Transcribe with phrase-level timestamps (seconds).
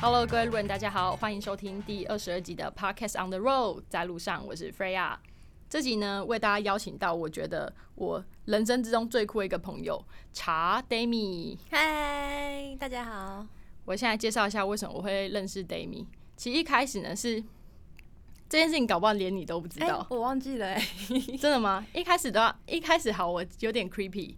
[0.00, 5.16] Hello，各位路人，大家好，欢迎收听第二十二集的 Podcast on the Road，在路上，我是 Freya。
[5.68, 11.58] 这集呢，为大家邀请到我觉得我人生之中最酷的一个朋友茶 Dami。
[11.70, 13.46] 嗨，大家好。
[13.86, 16.04] 我现在介绍一下为什么我会认识 Dami。
[16.36, 17.42] 其实一开始呢是
[18.48, 20.06] 这件事情，搞不好连你都不知道。
[20.10, 20.82] 我忘记了哎，
[21.40, 21.86] 真的吗？
[21.94, 24.34] 一开始的话，一开始好，我有点 creepy。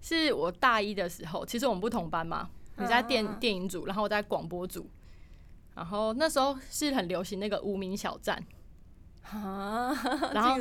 [0.00, 4.88] 是我大一的时候，其实我们不同班嘛，你在电电影组，然后我在广播组。
[5.74, 8.44] 然后那时候是很流行那个无名小站
[9.22, 9.90] 啊，
[10.34, 10.56] 然后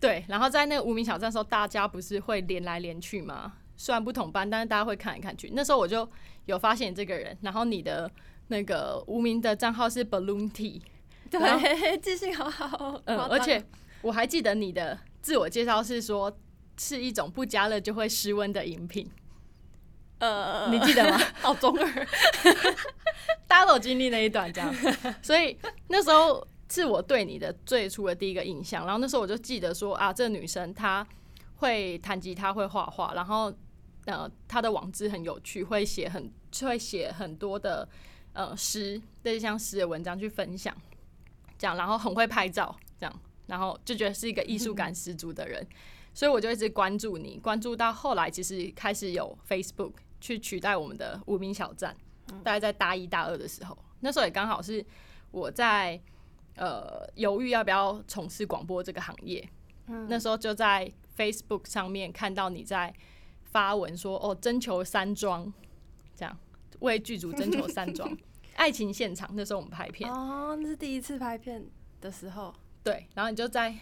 [0.00, 3.54] 对，然后在那个无名小站的时候，大家不是会连来连去吗？
[3.76, 5.50] 虽然不同班，但是大家会看来看去。
[5.54, 6.08] 那时候我就
[6.46, 8.10] 有发现这个人，然后你的
[8.48, 10.82] 那个无名的账号是 Balloon T，
[11.30, 13.00] 对，记性好好。
[13.06, 13.64] 嗯，而且
[14.02, 16.36] 我还记得你的自我介绍是说
[16.78, 19.10] 是一种不加热就会失温的饮品。
[20.18, 21.18] 呃，你记得吗？
[21.40, 22.06] 好中二，
[23.48, 24.72] 大家都经历那一段这样，
[25.20, 28.84] 所以那时候是我对你的最初的第一个印象。
[28.84, 31.04] 然后那时候我就记得说啊，这个女生她
[31.62, 33.52] 会弹吉他，会画画，然后
[34.04, 37.88] 呃，他的网志很有趣，会写很会写很多的
[38.32, 40.76] 呃诗，类似像诗的文章去分享，
[41.56, 45.66] 这样，然后很会拍照，这样，然后就觉得是一个艺术感十足的人，
[46.12, 49.92] 所以我就一直关注你，关注到后来其实开始有 Facebook。
[50.22, 51.96] 去取代我们的无名小站，
[52.44, 54.86] 大概在大一、大二的时候，那时候也刚好是
[55.32, 56.00] 我在
[56.54, 59.44] 呃犹豫要不要从事广播这个行业。
[60.06, 62.92] 那时候就在 Facebook 上面看到你在
[63.44, 65.52] 发文说：“哦，征求山庄，
[66.16, 66.36] 这样
[66.80, 68.16] 为剧组征求山庄
[68.56, 71.64] 爱情现场。”那时候我们拍片哦，那是第一次拍片
[72.00, 72.54] 的时候。
[72.82, 73.74] 对，然后你就在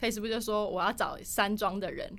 [0.00, 2.12] Facebook 就说我要找山庄的人。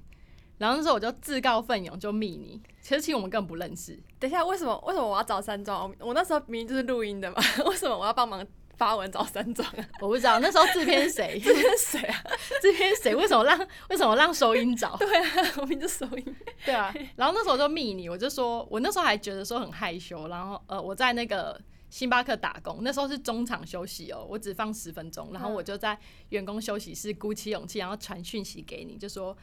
[0.59, 3.99] 然后那时候我就自告奋勇就密你，其实其实我们根本不认识。
[4.19, 5.93] 等一下，为什么为什么我要找山庄？
[5.99, 8.45] 我那时候明明就是录音的嘛， 为什么我要帮忙
[8.77, 9.87] 发文找山庄啊？
[10.01, 11.37] 我不知道那时候制片谁？
[11.41, 12.23] 制片谁啊？
[12.61, 13.15] 制片谁？
[13.15, 13.57] 为什么让
[13.89, 14.95] 为什么让收音找？
[14.97, 16.35] 对啊，我名就收音。
[16.65, 25.97] 对啊，然后那时候就密你，我就说我那时候还觉得说很害羞，然后呃我在那个星巴克打工，那时候是中场休息哦，我只放十分钟，然后我就在
[26.29, 29.35] 员工休息室鼓起勇气，然后传讯息给你，就说。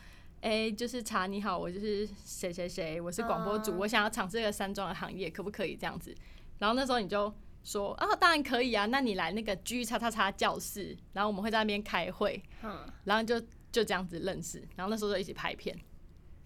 [0.42, 6.14] 哎，就是查你好，我就是谁谁谁，我是广播组，我想要尝试这个山庄的行业，可不可以这样子？
[6.58, 7.30] 然后那时候你就
[7.62, 13.40] 说啊，当然可以啊，那你来那个 G 叉叉叉教室，然后我们会在那边开会，嗯，然后就
[13.70, 15.78] 就这样子认识，然后那时候就一起拍片，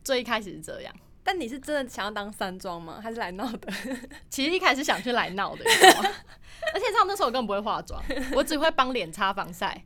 [0.02, 0.94] 最一开始是这样。
[1.22, 3.00] 但你是真的想要当山庄吗？
[3.02, 3.72] 还是来闹的？
[4.28, 5.64] 其实一开始想去来闹的，
[6.74, 8.02] 而且他那时候我根本不会化妆，
[8.36, 9.82] 我只会帮脸擦防晒，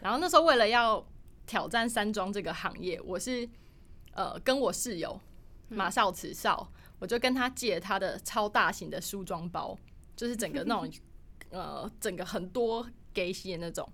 [0.00, 1.04] 然后那时候为了要。
[1.46, 3.48] 挑战山庄这个行业，我是
[4.12, 5.20] 呃跟我室友
[5.68, 6.70] 马少慈少，
[7.00, 9.76] 我就跟他借他的超大型的梳妆包，
[10.20, 10.92] 就是整个那种
[11.48, 13.90] 呃整个很多 gay 系的那种，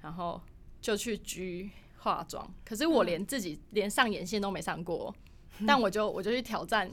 [0.00, 0.40] 然后
[0.80, 2.50] 就去居化妆。
[2.64, 5.14] 可是我连自己连上眼线都没上过，
[5.66, 6.90] 但我就我就去挑战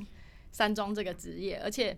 [0.51, 1.97] 山庄这个职业，而且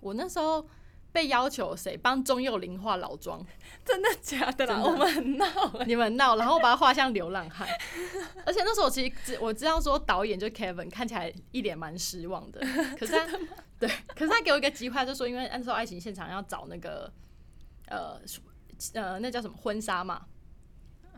[0.00, 0.66] 我那时候。
[1.14, 3.40] 被要求谁帮钟幼玲化老妆？
[3.86, 4.82] 真的假的啦？
[4.82, 5.46] 我们很闹，
[5.86, 7.68] 你们闹，然后把他画像流浪汉。
[8.44, 12.58] 而且那时候其实我知道说导演就 Kevin 看起来一脸蛮失望的，
[12.98, 13.38] 可是他
[13.78, 17.08] 对，可是他给我一个机会，就说因为按照爱情现场要找那个
[17.86, 18.20] 呃
[18.94, 20.26] 呃那叫什么婚纱嘛，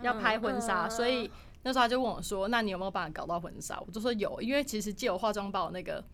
[0.03, 1.31] 要拍婚纱，所以
[1.63, 6.05] 那时候他就问我说：“那你有没有办法搞到婚纱？”我就说有，因为其实借我化妆包那个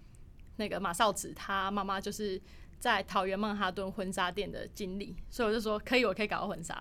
[0.55, 2.41] 那个马少子他妈妈就是。
[2.83, 6.77] 在桃园曼哈顿婚纱店的经历，所以我就说可以，我可以搞个婚纱。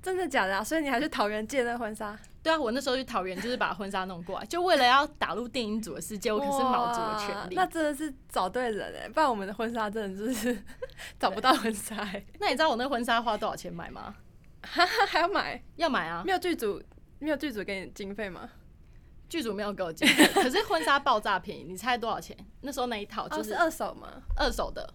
[0.00, 0.64] 真的假的啊？
[0.64, 2.18] 所以你还去桃园借那婚纱？
[2.42, 7.54] 对啊，我那时候去桃园就是把婚纱弄过来，就为了要打入电影组的世界，我可是毛足了全力。
[7.54, 10.58] 那真的是找对人哎，不然我们的婚纱真的就是
[11.20, 11.96] 找不到婚纱。
[12.40, 14.14] 那你知道我那婚纱花多少钱买吗？
[14.62, 15.62] 还要买？
[15.76, 16.22] 要买啊！
[16.24, 16.82] 没有剧组，
[17.18, 18.48] 没有剧组给你经费吗？
[19.28, 22.34] 剧组没有给我经费，可是婚纱爆炸便宜，你猜多少钱？
[22.62, 24.08] 那时候那一套就是二手吗？
[24.36, 24.92] 二手的。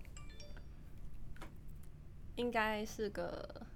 [2.37, 3.67] 应该是个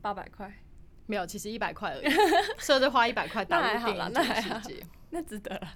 [0.00, 0.52] 八百块，
[1.06, 2.10] 没有，其实一百块而已，
[2.58, 5.68] 所以就花一百块打入电影这个世界， 那值得了。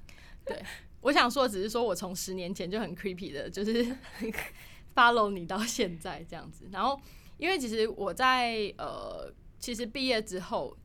[0.44, 0.60] 对，
[1.00, 3.94] 我想说，只是说我从十年前就很 creepy 的，就是
[4.94, 6.68] follow 你到现在这样子。
[6.72, 7.00] 然后，
[7.36, 10.76] 因为其实我在呃，其实毕业之后，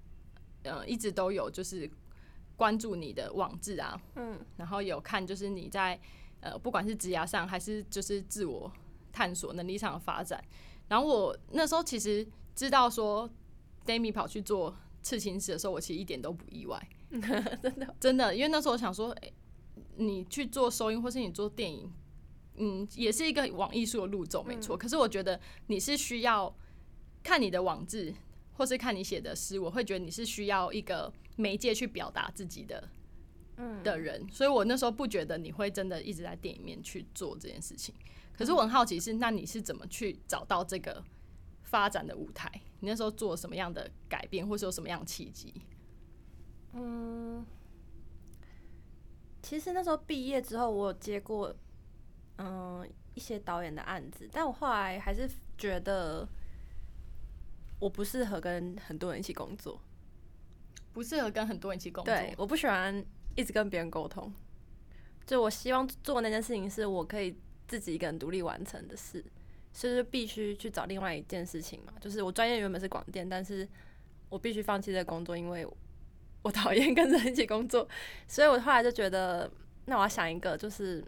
[0.63, 1.89] 呃，一直都有就是
[2.55, 5.99] 关注你的网志啊，嗯，然后有看就是你在
[6.41, 8.71] 呃，不管是职涯上还是就是自我。
[9.17, 10.39] 探索能力上的发展。
[10.87, 13.27] 然后我那时候其实知道说
[13.83, 16.79] d a m i 跑去做刺青师的时候，我其实一点都不意外，
[17.09, 19.31] 真的，真的，因为那时候我想说，哎、
[19.95, 21.91] 你去做收音或是你做电影，
[22.57, 24.77] 嗯，也是一个往艺术的路走，没错。
[24.77, 26.55] 可是我觉得你是需要
[27.23, 28.13] 看你的网志，
[28.53, 32.87] 或是看你写的诗，我会觉得你是需要一个媒介去表达自己的。
[33.59, 37.91] 嗯的人，所以我那时候不觉得你会真的一直在店里面去做这件事情。
[38.37, 41.03] 可是我很好奇是，那你是怎么去找到这个
[41.63, 42.49] 发展的舞台？
[42.79, 45.53] 你那时候做了什么样的改变，或是有什么样的契机？
[46.73, 47.43] 嗯，
[49.41, 51.53] 其实那时候毕业之后，我有接过
[52.37, 56.27] 嗯一些导演的案子，但我后来还是觉得
[57.79, 59.81] 我不适合跟很多人一起工作。
[60.93, 63.05] 不适合跟很多人一起工作，对，我不喜欢
[63.35, 64.33] 一直跟别人沟通。
[65.27, 69.23] 就我希望做那件事情是我可以自己一个人独立完成的事，
[69.73, 71.93] 所以就必须去找另外一件事情嘛。
[71.99, 73.67] 就是我专业原本是广电，但是
[74.29, 75.67] 我必须放弃这个工作，因为
[76.43, 77.87] 我讨厌跟人一起工作。
[78.27, 79.51] 所以我后来就觉得，
[79.85, 81.03] 那我要想一个，就是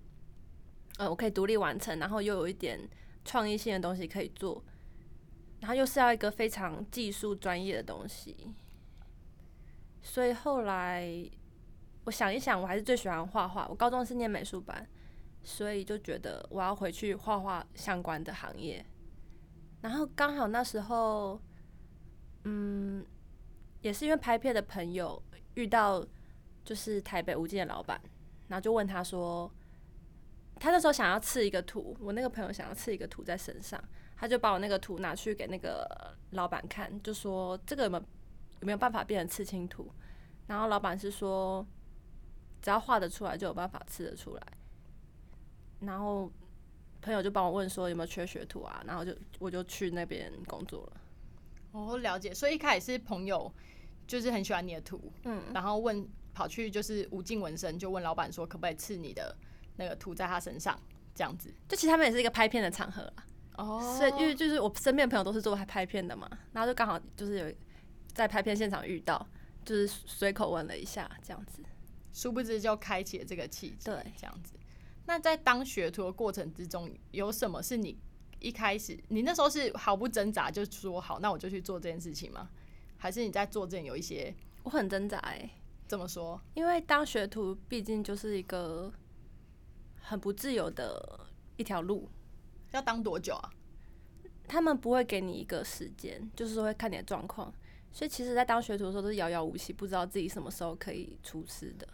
[0.97, 2.79] 呃，我可以独立完成，然后又有一点
[3.23, 4.61] 创意性的东西可以做，
[5.61, 8.35] 然后又是要一个非常技术专业的东西。
[10.01, 11.29] 所以后来
[12.05, 13.67] 我想一想，我还是最喜欢画画。
[13.67, 14.87] 我高中是念美术班，
[15.49, 18.85] 所以就觉得我要回去画画相关的行业。
[19.81, 21.41] 然后刚好那时候，
[22.43, 23.03] 嗯，
[23.81, 25.19] 也是因为拍片的朋友
[25.55, 26.05] 遇到
[26.63, 27.99] 就是台北无尽的老板，
[28.47, 29.51] 然后就问他说，
[30.59, 33.83] 他那时候想要刺一个图，我那个朋友想要刺一个图在身上，
[34.15, 38.03] 他就把我那个图拿去给那个老板看，就说这个有没有
[38.61, 39.91] 有没有办法变成刺青图？
[40.45, 41.65] 然后老板是说，
[42.61, 44.43] 只要画得出来就有办法刺得出来。
[45.79, 46.31] 然后
[47.01, 51.01] 朋友就帮我问说有没有缺学徒啊，然后就我就去那边工作了。
[51.71, 52.33] 我了解。
[52.33, 53.51] 所以一开始是朋友
[54.07, 59.35] 就是很喜欢你的图，嗯，然后问跑去就是无尽纹身，就问老板说可不可以刺你的
[59.75, 60.79] 那个图在他身上，
[61.13, 61.53] 这样子。
[61.67, 63.25] 就其实他们也是一个拍片的场合啦，
[63.57, 67.53] 哦所以因为就是我身边朋友都是做拍片的嘛，然后就刚好就是有
[68.13, 69.25] 在拍片现场遇到，
[69.63, 71.63] 就是随口问了一下这样子。
[72.11, 74.55] 殊不知就开启了这个契机，对这样子。
[75.09, 77.97] 那在当学徒的过程之中，有什么是你
[78.37, 82.47] 一开始你那时候是毫不挣扎就说好，那我就去做这件事情吗？
[82.95, 85.49] 还是你在做之前有一些我很挣扎哎、
[85.87, 86.39] 怎么说？
[86.53, 88.93] 因为当学徒毕竟就是一个
[89.99, 91.21] 很不自由的
[91.57, 92.07] 一条路，
[92.69, 93.49] 要当多久啊？
[94.47, 97.51] 他们不会给你一个时间，就是说会看你的状况。
[97.91, 101.87] 所以其实，在当学徒的时候都是遥遥无期，不知道自己什么时候可以出师的，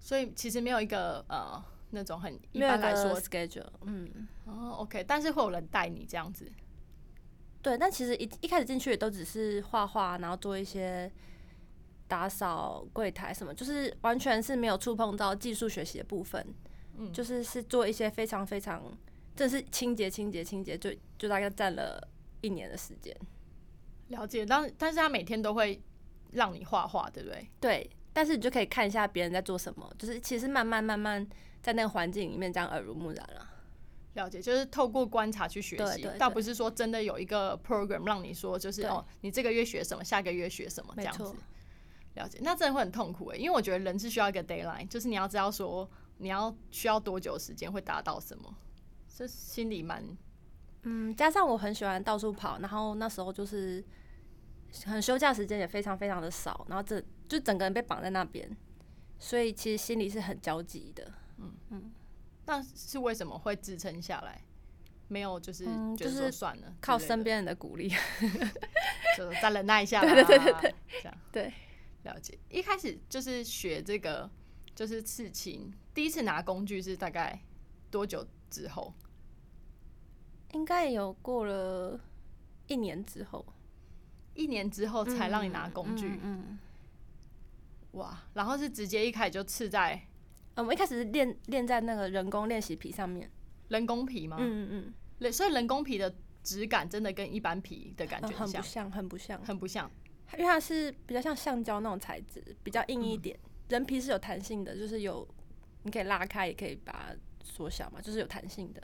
[0.00, 3.66] 所以其实没有一个呃那种很一般来说 schedule。
[3.82, 6.50] 嗯，哦，OK，但是会有人带你这样子。
[7.62, 7.76] 对。
[7.78, 11.10] 但其实一一开始进去也都只是画画，然后做一些
[12.06, 16.46] 打扫柜台什么，就是完全是没有触碰到技术学习的部分。
[16.98, 18.82] 嗯就是是做一些非常非常，
[19.34, 22.00] 这是清洁清洁清洁，就就大概占了
[22.40, 23.14] 一年的时间。
[24.08, 25.78] 了解，但但是他每天都会
[26.32, 27.46] 让你画画，对不对？
[27.60, 31.28] 对，但是你就可以看一下别人在做什么，就是其实慢慢慢慢
[31.66, 33.44] 在那个环境里面这样耳濡目染了。
[34.14, 41.34] 了解，就是透过观察去学习倒不是说真的有一个 program 让你说，就是哦，你这个月学什么，下个月学什么这样子。
[42.14, 48.54] 了解，那真的会很痛苦诶，因为我觉得人是需要一个 d a y l i n e 就是你要知道说你要需要多久时间会达到什么，
[49.12, 50.16] 这心里蛮
[50.84, 53.84] 嗯，加上我很喜欢到处跑，然后那时候就是
[54.84, 58.56] 很休假时间也非常非常的少，然后这就整个人被绑在那边，
[59.18, 61.12] 所以其实心里是很焦急的。
[62.46, 64.40] 那是为什么会支撑下来？
[65.08, 67.88] 没有，就是觉得嗯就是说算了，靠身边人的鼓励，
[69.16, 70.12] 就再忍耐一下啦。
[70.12, 71.54] 对对对对对，这样对，
[72.02, 72.38] 了解。
[72.48, 74.28] 一开始就是学这个，
[74.74, 77.40] 就是刺青，第一次拿工具是大概
[77.90, 78.92] 多久之后？
[80.52, 82.00] 应该有过了
[82.66, 83.44] 一年之后
[84.34, 86.58] 一年之后才让你拿工具，嗯嗯嗯
[87.92, 88.22] 哇！
[88.34, 90.00] 然后是直接一开始就刺在
[90.56, 93.30] 呃我们一开始是练练在那个人工练习皮上面，
[93.68, 94.36] 人工皮吗？
[94.40, 100.38] 嗯嗯嗯所以人工皮的质感真的跟一般皮的感嗯，觉像，很不像，很不像，很不像。
[100.38, 103.38] 因为它是比较像橡胶那种材质，比较硬嗯一点。
[103.68, 105.26] 人皮是有弹性的，就是有
[105.82, 108.82] 你可以拉开，也可以把它缩小嘛，就是有弹性的。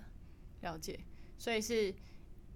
[0.60, 0.98] 了解，
[1.38, 1.92] 所以是，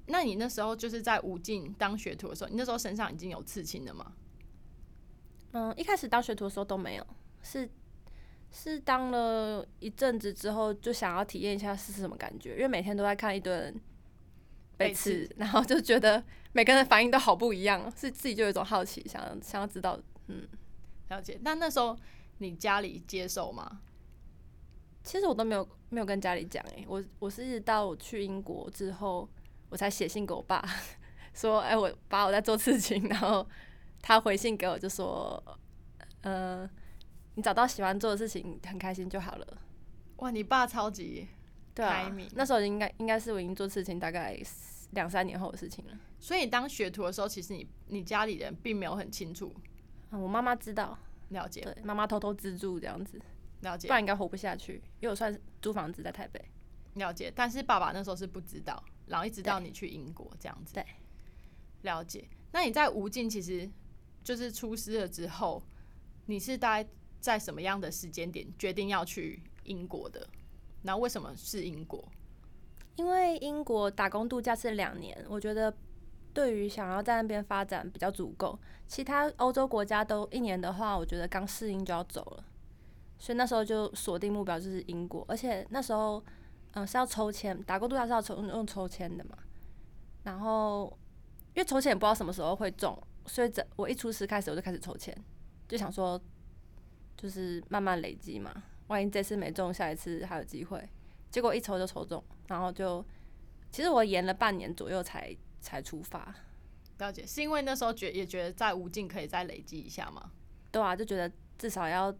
[0.07, 4.13] 那你那时候就是在武进当学徒的时候，你那时候身上已经有刺青了吗？
[5.53, 7.07] 嗯，一开始当学徒的时候都没有，
[7.43, 7.69] 是
[8.59, 13.75] 是当了一阵子之后，就想要体验一下是什么感觉，因为每天都在看一堆人
[14.79, 19.99] 被被刺刺，然后就觉得每个人的反应都好不一样，是自己就有一种好奇，想要想要知道。
[20.29, 20.49] 嗯，
[21.11, 21.39] 了解。
[21.43, 21.95] 那那时候
[22.39, 23.83] 你家里接受吗？
[25.05, 29.29] 其实我都没有没有跟家里讲，诶，我我是一直到我去英国之后，
[29.69, 30.65] 我才写信给我爸，
[31.35, 33.47] 说，哎、我爸我在做事情， 然后
[34.01, 35.41] 他回信给我就说，
[36.23, 36.69] 呃，
[37.37, 39.47] 你找到喜欢做的事情，很开心就好了。
[40.17, 41.29] 哇，你爸超级，
[41.75, 41.87] 对
[42.35, 44.37] 那时候应该应该是我已经做事情大概
[44.93, 45.93] 两三年后的事情了。
[46.19, 49.55] 所以当学徒的时候，其实你你家里人并没有很清楚
[50.11, 53.21] 嗯，我妈妈知道，了解对，妈妈偷偷资助这样子，
[53.61, 54.83] 了解不然应该活不下去。
[55.01, 56.43] 因为我算是租房子在台北，
[56.95, 60.73] 了解，但是爸爸那时候是不知道，然后一直到你去英国这样子。
[60.73, 60.87] 对，
[61.83, 62.27] 了解。
[62.53, 63.71] 那你在无尽其实
[64.25, 65.63] 就是出师了之后，
[66.25, 66.89] 你是大概
[67.27, 70.25] 在什么样的时间点决定要去英国的？
[70.83, 72.03] 那为什么是英国？
[72.95, 75.77] 因为英国打工度假是两年，我觉得
[76.33, 78.57] 对于想要在那边发展比较足够。
[78.87, 82.45] 其他欧洲国家都一年的话，我觉得刚适应就要走了，
[83.19, 86.25] 所以那时候就锁定目标就是英国，而且那时候
[86.75, 89.37] 嗯是要抽签，打工度假是要抽用抽签的嘛。
[90.23, 90.97] 然后
[91.55, 95.13] 因为抽签也不知道什么时候会中，所以整我一出师开始我就开始抽签，
[95.67, 96.21] 就想说
[97.17, 98.53] 就是慢慢累积嘛，
[98.89, 100.87] 万一这次没中，下一次还有机会。
[101.31, 103.05] 结果一抽就抽中，然后就
[103.71, 106.35] 其实我延了半年左右才才出发，
[106.99, 110.31] 了解，是因为那时候觉也觉得在无尽可以再累积一下吗？
[110.71, 112.17] 对啊，就觉得至少要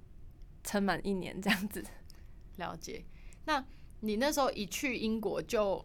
[0.65, 1.85] 撑满一年这样子。
[2.57, 3.05] 了解。
[3.45, 3.65] 那
[4.01, 5.85] 你那时候一去英国就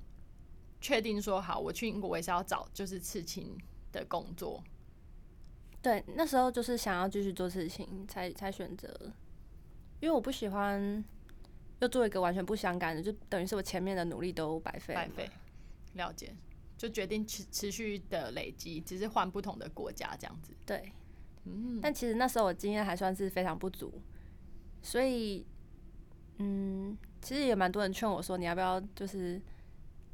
[0.81, 3.57] 确定说好，我去英国我也是要找就是刺青
[3.91, 4.63] 的工作。
[5.81, 8.87] 对，那时候就是想要继续做事情，才才选择，
[9.99, 11.03] 因为我不喜欢
[11.79, 14.93] 又做一个完全不相干的，就等于是我前面的努力都白费。
[14.93, 15.27] 白费，
[15.93, 16.35] 了解，
[16.77, 20.53] 就决定持持续的累积，只是换不同的国家这样子。
[20.67, 20.91] 对，
[21.45, 23.91] 嗯，但其实那时候我经验还算是非常不足，
[24.83, 25.43] 所以，
[26.37, 29.41] 嗯，其实也蛮多人劝我说，你要不要就是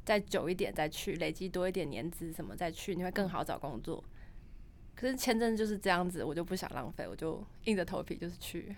[0.02, 4.02] 再久一点再去，累积多一点年资什么再去，你会更好找工作。
[4.98, 8.74] 可是签证就是这样子，我就不想浪费，我就硬着头皮就是去。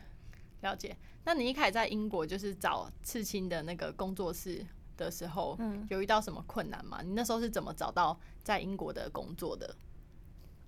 [0.61, 0.95] 了解。
[1.25, 4.63] 那你一开始在英国就是找刺青的那个工作室
[4.99, 7.01] 的时候，嗯有遇到什么困难吗？
[7.03, 9.75] 你那时候是怎么找到在英国的工作的？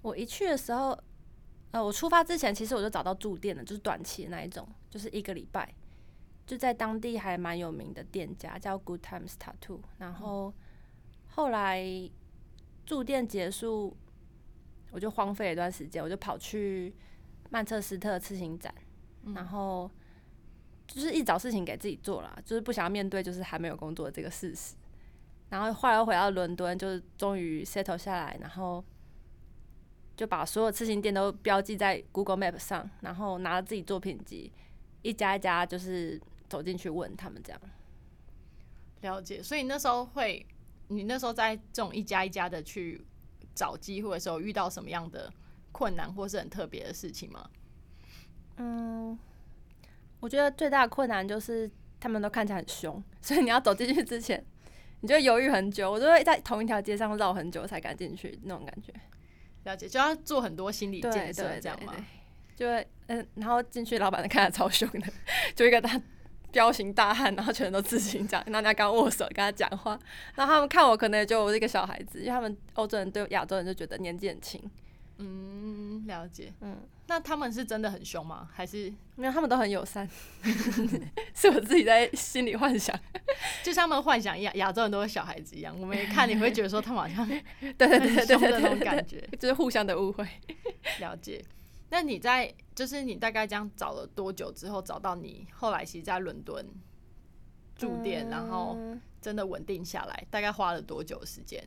[0.01, 0.99] 我一去的时候，
[1.73, 5.75] 呃，我出发之前其实我就找到住店了，就是短期的那一种，就是一个礼拜，
[6.47, 9.81] 就在当地还蛮有名的店家叫 Good Times Tattoo。
[9.99, 10.55] 然后
[11.29, 11.85] 后来
[12.87, 13.95] 住店结束，
[14.93, 16.95] 我就荒废了一段时间，我就跑去
[17.51, 18.73] 曼彻斯特刺青展，
[19.35, 19.91] 然后
[20.87, 24.77] 就是一找事情给自己做啦，就是不想要面对就是还没有工作的这个事实。
[25.49, 28.83] 然后后来又回到伦敦，就是终于 settle 下来，然后
[30.17, 34.53] 就把所有刺青店都标记在 Google Map 上，然后拿着自己作品集，
[35.03, 37.61] 一家一家就是走进去问他们这样。
[39.03, 39.43] 了解。
[39.43, 40.47] 所以那时候会，
[40.89, 43.05] 你那时候在这种一家一家的去
[43.55, 45.33] 找机会的时候，遇到什么样的
[45.71, 47.49] 困难或是很特别的事情吗？
[48.57, 49.19] 嗯，
[50.21, 54.45] 我觉得最大的困难就是他们都看起来很凶， 所以你要走进去之前，
[55.01, 55.91] 你就会犹豫很久。
[55.91, 58.93] 我都会在同一条街上绕很久才敢进去，那种感觉。
[59.65, 61.95] 了解，就要做很多心理建设，这样吗？
[61.95, 62.05] 对对
[62.55, 65.07] 就会嗯，然后进去老板看起来超凶的，
[65.57, 66.01] 就一个大
[66.53, 69.99] 彪形大汉，然后全都刺青这样，然后人家刚握手跟他讲话，
[70.37, 74.61] 然后他们看我可能也觉得我是一个小孩子，因为他们欧洲人对亚洲人就觉得年纪很轻，
[75.19, 76.53] 嗯，了解。
[76.61, 78.49] 嗯，那他们是真的很凶吗？
[78.53, 80.09] 还是没有他们都很友善，
[81.35, 82.95] 是我自己在心里幻想，
[83.63, 85.75] 就像他们幻想亚亚洲人都是小孩子一样？
[85.81, 87.27] 我们一看你会觉得说他们好像
[87.61, 89.27] 对对对对很对那种感觉。
[89.39, 90.27] 就是互相的误会。
[91.01, 91.43] 了解。
[91.93, 96.67] 那你在就是你大概这样找了多久之后，找到你后来其实在伦敦
[97.77, 101.63] 住店，然后嗯真的稳定下来，大概花了多久时间？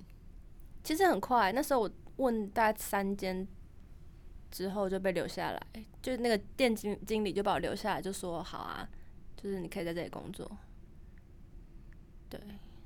[0.84, 3.48] 其实很快，那时候我问大概三间
[4.50, 8.90] 之后就被留下来，就那个店经经理就把我留下来，就说好啊，
[9.38, 10.50] 就是你可以在这里工作。
[12.28, 12.40] 对，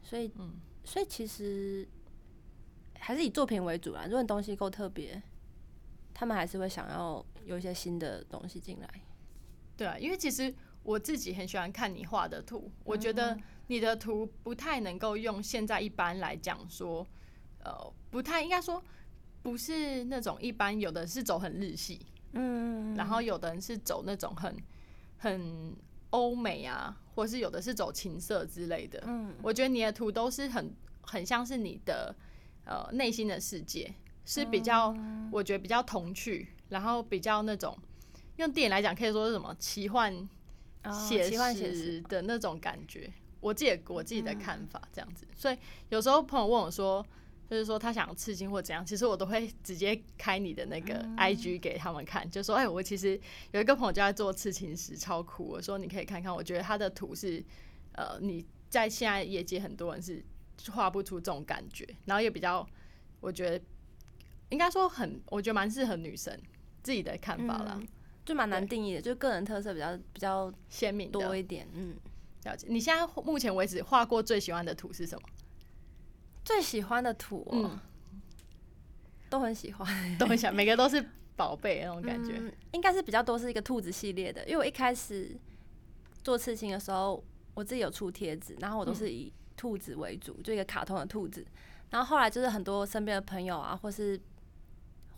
[0.03, 1.88] 所以嗯所以其实
[3.00, 4.03] 还是以作品为主啦。
[4.03, 5.24] 如果你东西够特别，
[6.19, 8.89] 他们还是会想要有一些新的东西进来。
[9.77, 17.07] 对啊，因为其实我自己很喜欢看你画的图，我觉得你的图不太能够用现在一般来讲说，
[17.63, 18.83] 呃，不太应该说
[19.41, 24.57] 不是那种一般有的是走很日系，嗯，然后有的人是走那种很
[25.19, 25.73] 很
[26.09, 29.01] 欧美啊，或是有的是走情色之类的。
[29.05, 32.13] 嗯，我觉得你的图都是很很像是你的
[32.65, 33.95] 呃内心的世界，
[34.29, 34.95] 是比较、
[35.31, 37.75] 我觉得比较童趣，然后比较那种
[38.36, 40.15] 用电影来讲可以说是什么奇幻
[40.83, 43.12] 哦写实实，的那种感觉。
[43.39, 45.57] 我自己我自己的看法这样子，所以
[45.89, 47.03] 有时候朋友问我说，
[47.50, 53.19] 就是说他想刺青或怎样，其实我都会直接开你的那个 IG 给他们看，就说哎、我其实
[53.51, 55.43] 有一个朋友就在做刺青师，超酷。
[55.43, 57.43] 我说你可以看看，我觉得他的图是
[57.93, 60.24] 呃你在现在业界很多人是
[60.71, 62.63] 画不出这种感觉，然后也比较
[63.21, 63.65] 我觉得
[64.50, 66.38] 应该说很，我觉得蛮适合女生
[66.84, 67.88] 自己的看法啦，嗯
[68.25, 71.68] 就蛮难定义的，就个人特色比较比较鲜明多一点。
[71.74, 71.96] 嗯，
[72.44, 72.68] 了解。
[72.70, 75.27] 你现在目前为止画过最喜欢的图是什么？
[76.46, 77.70] 最喜欢的图、
[79.29, 79.88] 都很喜欢，
[80.18, 81.03] 都很想，每个都是
[81.36, 82.34] 宝贝那种感觉。
[82.38, 85.36] 嗯应该是比较多是一个兔子系列的，因为我一开始
[86.24, 87.24] 做刺青的时候，
[87.56, 91.44] 我自己有出贴纸，然后我都是以兔子为主，就一个卡通的兔子。
[91.89, 94.20] 然后后来就是很多身边的朋友啊，或是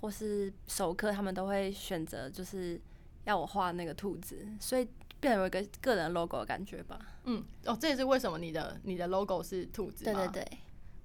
[0.01, 2.81] 或是熟客，他们都会选择就是
[3.24, 4.86] 要我画那个兔子，所以
[5.20, 7.00] 变成有一个个人 logo 的感觉吧。
[7.24, 10.03] 嗯，哦，这也是为什么你的你的 logo 是兔子？
[10.03, 10.48] 对对对，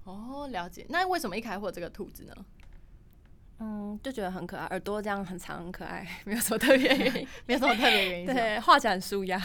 [0.03, 0.85] 哦，了解。
[0.89, 2.35] 那为什么一开始会这个兔子呢？
[3.59, 7.27] 嗯，就觉得很可爱，耳朵这样很长很可爱， 没有什么特别原因。
[7.47, 8.25] 没有什么特别原因。
[8.33, 9.41] 对，画起来很舒压。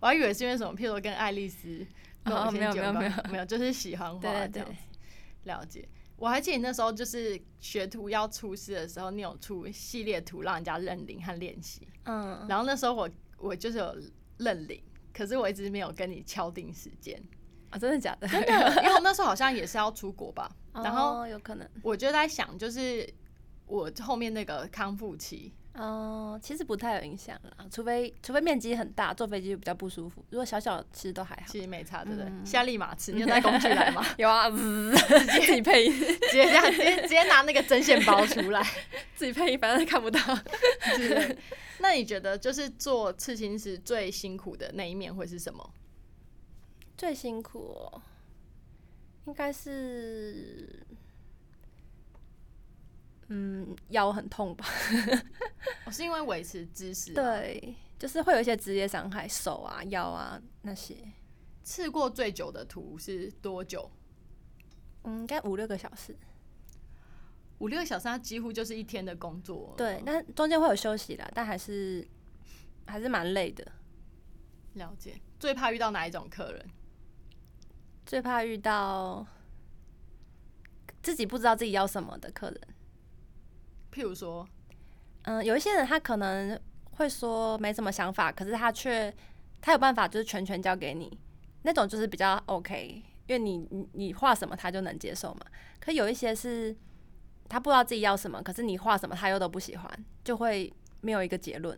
[0.00, 1.86] 我还以为是因为什么，譬如说跟爱丽丝
[2.24, 4.74] 哦没有没有没有没有，就是喜欢画这样子。
[5.44, 5.88] 了解。
[6.18, 11.86] 我还记得你那时候就是学徒要出师的时候，你有出系列图让人家认领和练习。
[12.04, 13.08] 嗯，然后那时候我
[13.38, 13.96] 我就是有
[14.38, 14.82] 认领，
[15.14, 17.22] 可是我一直没有跟你敲定时间。
[17.70, 18.26] 啊，真的假的？
[18.26, 21.68] 真的，因为我那时候好像也是要出国吧， 然后哦有可能。
[21.82, 23.08] 我就在想，就是
[23.66, 30.24] 我后面那个康复期，嗯，其实不太有影响啦，除非除非面积很大，坐飞机比较不舒服。
[30.30, 31.42] 如果小小，其实都还好。
[31.46, 32.28] 其实没差，对不对？
[32.28, 34.04] 嗯现在立马吃，你有带工具来吗？
[34.18, 38.62] 有啊， 自己配音， 直接这样，直接直接拿那个针线包出来。
[39.14, 40.20] 自己配音，反正看不到。
[40.96, 41.38] 对
[41.78, 45.72] 那你觉得就是做刺青师最辛苦的那一面会是什么？
[46.96, 48.02] 最辛苦哦，
[49.26, 50.84] 应该是，
[53.28, 54.66] 嗯，腰很痛吧？
[55.84, 60.96] 我、 是因为维持姿势。，对，就是会有一些职业伤害，手啊、腰啊那些。
[61.62, 63.90] 刺过最久的图是多久？
[65.04, 66.16] 嗯，应该五六个小时。
[67.58, 69.74] 五六个小时，它几乎就是一天的工作。
[69.76, 72.06] 对，，但中间会有休息啦，但还是
[72.86, 73.70] 还是蛮累的。
[74.74, 75.20] 了解。
[75.38, 76.70] 最怕遇到哪一种客人？
[78.06, 79.26] 最怕遇到
[81.02, 82.60] 自己不知道自己要什么的客人。
[83.98, 84.46] 譬如说，
[85.22, 86.58] 嗯，有一些人他可能
[86.92, 89.12] 会说没什么想法，可是他却
[89.60, 91.18] 他有办法就是全权交给你，
[91.62, 95.40] 那种就是比较 OK，因为你你你画什么他就能接受嘛。
[95.80, 96.74] 可有一些是
[97.48, 101.76] 他不知道自己要什么，可是你画什么他又都不喜欢，就会没有一个结论。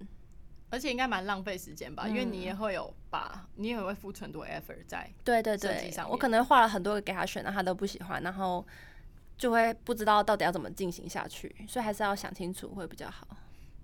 [0.68, 5.10] 而且应该蛮浪费时间吧，因为嗯你也会有把，你也会付出很多 effort 在。
[5.24, 8.64] 对对对我可能画了很多个给他选，然后他都不喜欢，然后
[9.40, 13.26] 就会不知道到底要怎么进行下去，所以还是要想清楚会比较好。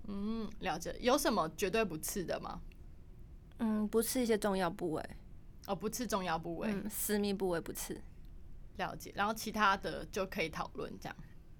[0.03, 0.95] 嗯，了解。
[0.99, 2.61] 有什么绝对不刺的吗？
[3.57, 5.03] 嗯，不吃一些重要部位，
[5.65, 7.99] 哦，不刺重要部位，嗯，私密部位不吃。
[8.75, 9.11] 了解。
[9.15, 11.15] 然后其他的就可以讨论，这样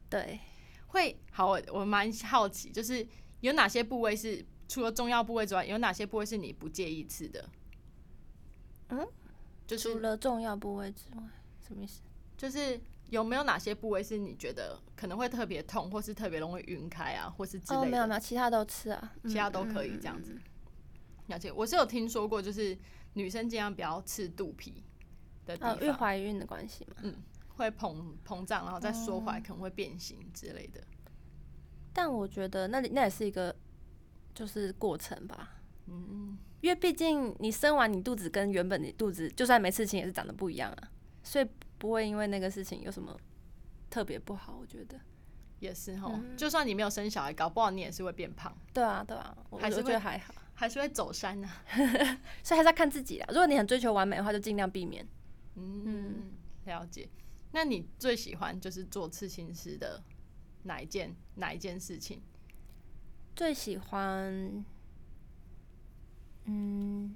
[0.07, 0.39] 对，
[0.89, 1.47] 会好。
[1.47, 3.05] 我我蛮好奇，就是
[3.39, 7.49] 有哪些部位是除了重要部位之外，有哪些部位是你不介意刺的？
[8.89, 9.07] 嗯，
[9.65, 11.23] 就是除了重要部位之外，
[11.67, 12.03] 什么意思？
[12.37, 12.79] 就是
[13.09, 17.89] 有没有哪些部位是你觉得可能会特别痛，或是特别容易晕开啊，或是之类哦，的？
[17.89, 20.33] 没有没有，其他都吃啊，其他都可以这样子。
[20.33, 20.41] 嗯
[21.27, 22.77] 了解，我是有听说过，就是
[23.13, 24.81] 女生尽量不要吃肚皮
[25.45, 26.95] 的地呃，因为，怀孕的关系嘛。
[27.01, 27.13] 嗯
[27.57, 30.79] 会膨膨胀，然后再缩哦回来，可能会变形之类的。
[31.91, 33.53] 但我觉得那里那也是一个
[34.33, 35.55] 就是过程吧，
[35.87, 40.91] 嗯，因为毕竟你生完你肚子跟原本你肚子就算没刺青也是长得不一样啊，
[41.23, 43.17] 所以不会因为那个事情有什么
[43.89, 44.99] 特别不好，我觉得。
[45.59, 46.11] 也是哈。
[46.13, 51.63] 嗯就算你没有生小孩，搞不好你也是会变胖，对啊，对啊，我我还是会觉得还好，还是会走山啊。
[52.43, 53.25] 所以还是要看自己啦。
[53.29, 55.07] 如果你很追求完美的话，就尽量避免。
[55.55, 56.31] 嗯，
[56.65, 57.09] 了解。
[57.53, 60.03] 那你最喜欢就是做刺青师的
[60.63, 62.21] 哪一件哪一件事情？
[63.35, 64.63] 最喜欢，
[66.45, 67.15] 嗯，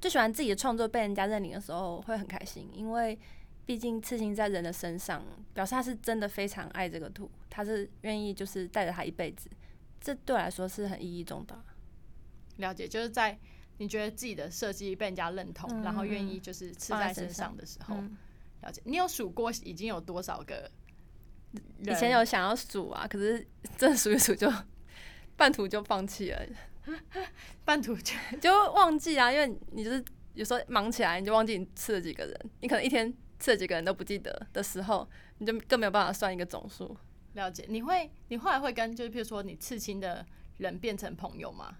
[0.00, 3.18] 最喜欢自己的创作被人家认领的时候会很开心，因为
[3.68, 9.50] 毕竟刺青在人的身上，表示他是真的非常爱这个图，他是愿意就是带着他一辈子，
[10.00, 11.62] 这对我来说是很意义重大。
[12.56, 13.38] 了解，就是在
[13.76, 18.16] 你觉得自己的设计被人家认同，嗯然后愿嗯意就是刺在在身身上上的时候，嗯
[18.62, 18.80] 了解。
[18.86, 20.70] 你有数过已经有多少个？
[21.82, 24.50] 以前有想要数啊，可是真的数一数就
[25.36, 26.42] 半途就放弃了，
[27.66, 30.02] 半途就就忘记啊，因为你就是
[30.32, 36.96] 有时候忙起来，你就忘记你刺了几个人，你可能一天吃了几个人都不记得的时候，你就更没有办法算一个总数。
[37.34, 37.64] 了解。
[37.68, 40.24] 你会，你后来会跟就是譬如说你刺青的
[40.56, 41.76] 人变成朋友吗？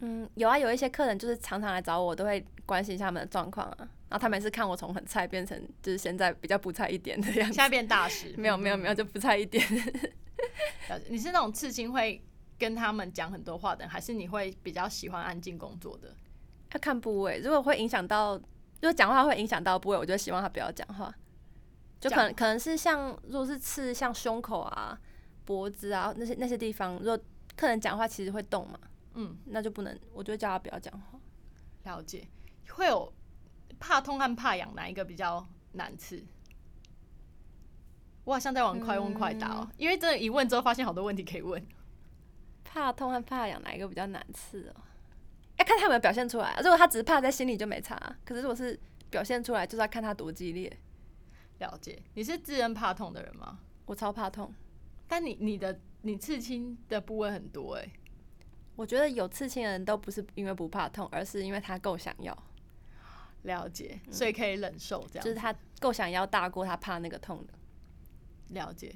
[0.00, 3.76] 嗯，有啊，有一些客人就是常常来找我，我都会关心一下他们的状况啊。
[3.78, 7.54] 然后他们也是看我从很菜变成就是现在比较不菜一点的样子。
[7.54, 8.34] 现在变大师？
[8.38, 9.64] 没有没有没有，就不菜一点。
[10.90, 11.06] 了解。
[11.08, 12.22] 你是那种刺青会
[12.58, 16.14] 跟他们讲很多话的，还是你会比较喜欢安静工作的？
[16.72, 18.40] 要看部位，如果会影响到，
[18.84, 21.10] 如果讲话会影响到部位，我就希望他不要讲话。
[21.98, 25.00] 就可能可能是像，如果是刺像胸口啊、
[25.46, 27.18] 脖子啊那些那些地方，如果
[27.56, 28.78] 客人讲话其实会动嘛，
[29.14, 31.18] 嗯，那就不能，我就叫他不要讲话。
[31.84, 32.28] 了解。
[32.72, 33.10] 会有
[33.80, 36.22] 怕痛和怕痒哪一个比较难刺？
[38.24, 41.66] 我好像在玩快问快答哦、因为真的，一问之后发现好多问题可以问。
[42.62, 44.76] 怕痛和怕痒哪一个比较难刺哦？
[44.76, 44.82] 要
[45.64, 46.60] 看他有没有表现出来、啊。
[46.60, 48.78] 如果他只是怕在心里就没差啊、可是如果是
[49.10, 50.70] 表现出来，就是要看他多激烈。
[51.58, 53.58] 了解，你是自认怕痛的人吗？
[53.86, 54.52] 我超怕痛，
[55.06, 57.88] 但你你的你刺青的部位很多哎、
[58.76, 62.36] 我觉得有刺青的人都不是因为不怕痛，而是因为他够想要，
[63.42, 65.24] 了解，所以可以忍受这样。
[65.24, 67.54] 就是他够想要大过他怕那个痛的。
[68.48, 68.94] 了解。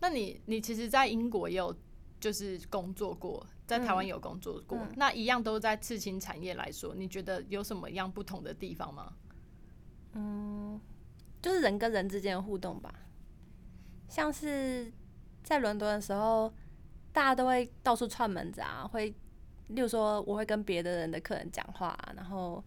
[0.00, 1.74] 那你你其实，在英国也有
[2.22, 9.12] 就是工作过，在台湾嗯有工作过，嗯那一样都在刺青产业来说，你觉得有什么样不同的地方吗？
[10.12, 10.80] 嗯
[11.42, 12.94] 就是人跟人之间的互动吧。
[14.08, 14.92] 像是
[15.42, 16.54] 在伦敦的时候，
[17.12, 19.12] 大家都会到处串门子啊，会，
[19.66, 22.64] 例如说我会跟别的人的客人讲话啊、然后，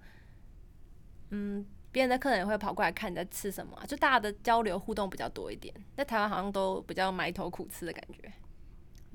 [1.29, 5.73] 嗯，别人的客人也会跑过来看你在吃什么啊、就大家的交流互动比较多一点。
[5.95, 8.29] 在台湾好像都比较埋头苦吃的感觉。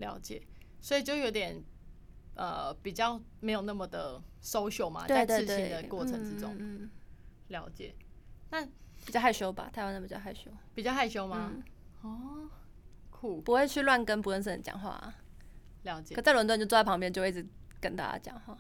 [0.01, 0.43] 了解，
[0.81, 1.63] 所以就有点
[2.35, 6.91] 呃比较没有那么的 social 嘛，在刺青的，过程之中，嗯嗯嗯
[7.49, 7.95] 了解。
[8.51, 8.67] 那
[9.07, 11.53] 比较害羞吧，台湾人比较害羞，比较害羞吗？
[11.55, 11.63] 嗯，
[12.03, 12.51] 哦，
[13.11, 15.15] 酷，不会去乱跟不认识的人讲话啊、
[15.85, 17.47] 了解可在伦敦就坐在旁边，就一直
[17.81, 18.57] 跟大家讲话。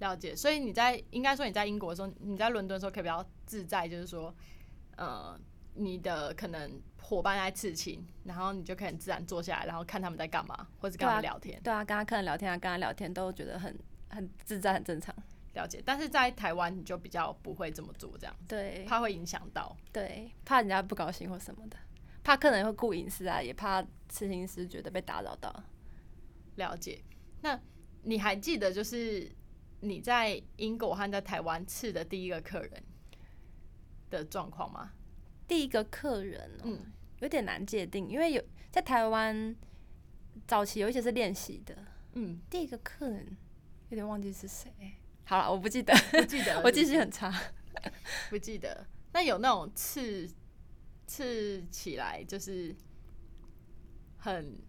[0.00, 0.34] 了解。
[0.34, 4.34] 所以你在应该说你在英国的时候，你在伦敦的时候可以比较自在，就是说，
[4.96, 5.38] 呃，
[5.74, 13.78] 你的可能伙伴在刺青，然后你就可以很自然坐下来，然后看他们在干嘛，或者跟他们聊天，对啊，跟他客人聊天啊，跟他聊天都觉得很
[14.10, 15.14] 很自在，很正常。
[15.54, 15.82] 了解。
[15.84, 19.76] 但是在台湾你就比较不会这么做，这样对怕会影响到。
[19.92, 21.76] 对，怕人家不高兴或什么的，
[22.22, 25.52] 怕客人会顾隐私啊，也怕刺青师觉得被打扰到。
[26.56, 27.02] 了解。
[27.40, 27.58] 那
[28.02, 29.30] 你还记得就是
[29.80, 32.82] 你在英国和在台湾刺的第一个客人
[34.10, 34.90] 的状况吗？
[35.48, 39.56] 第一个客人、哦，嗯，有点难界定，因为有在台湾
[40.46, 41.74] 早期有一些是练习的，
[42.12, 43.36] 嗯，第一个客人
[43.88, 44.70] 有点忘记是谁。
[45.24, 47.34] 好了，我不记得，不记得 我记性很差。
[48.30, 48.86] 不记得。
[49.12, 50.28] 那有那种刺
[51.06, 52.74] 刺起来就是
[54.18, 54.60] 很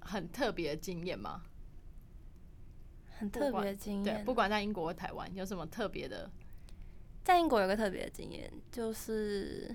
[0.00, 1.42] 很特别的经验吗？
[3.18, 4.24] 很特别的经对，验。
[4.24, 6.30] 不管在英国或台湾，有什么特别的？
[7.24, 9.74] 在英国有个特别的经验，就是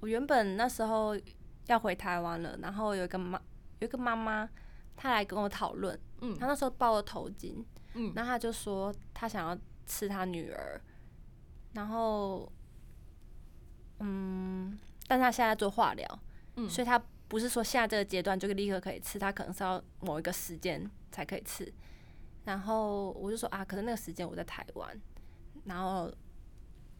[0.00, 1.16] 我原本那时候
[1.66, 3.40] 要回台湾了，然后有一个妈
[3.80, 4.48] 有一个妈妈，
[4.96, 10.80] 她来跟我讨论，嗯她那时候包了头巾，嗯然后她就说她想要吃她女儿，
[11.72, 12.50] 然后
[14.00, 16.20] 嗯，但是她现在做化疗，
[16.56, 21.72] 嗯所以她不是说现在这个阶段就立刻可以吃，她可能是要某一个时间才可以吃。
[22.44, 24.96] 然后我就说啊，可是那个时间我在台湾，
[25.64, 26.08] 然后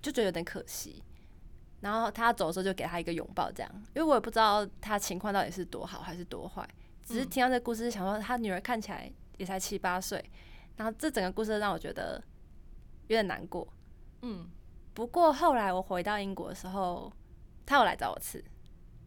[0.02, 1.02] 就觉得有点可惜。
[1.80, 6.66] 然后他走的时候就给他一个拥抱，这样，因为我也不知道他情况到底是多好还是多坏，
[7.04, 10.24] 只是嗯听到这个故事，想说他女儿看起来也才七八岁，
[10.76, 12.22] 然后这整个故事让我觉得
[13.08, 13.66] 有点难过。
[14.22, 14.48] 嗯，
[14.94, 17.12] 不过后来我回到英国的时候，
[17.64, 18.42] 他有来找我吃，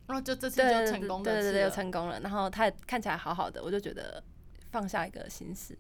[0.08, 2.20] 然后就这次就成功的对对对，又成功了。
[2.20, 4.24] 然后他也看起来好好的，我就觉得
[4.72, 5.78] 放下一个心事。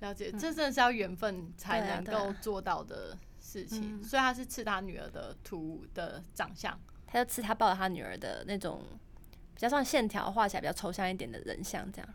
[0.00, 3.14] 了解，这真的是要缘分才能够做到的
[3.50, 4.00] 事情。
[4.00, 8.82] 嗯所以他是刺他女儿的图的长相，他就刺他抱着他女儿的那种
[9.54, 12.14] 比较像线条画起来比较抽象一点的人像，这样。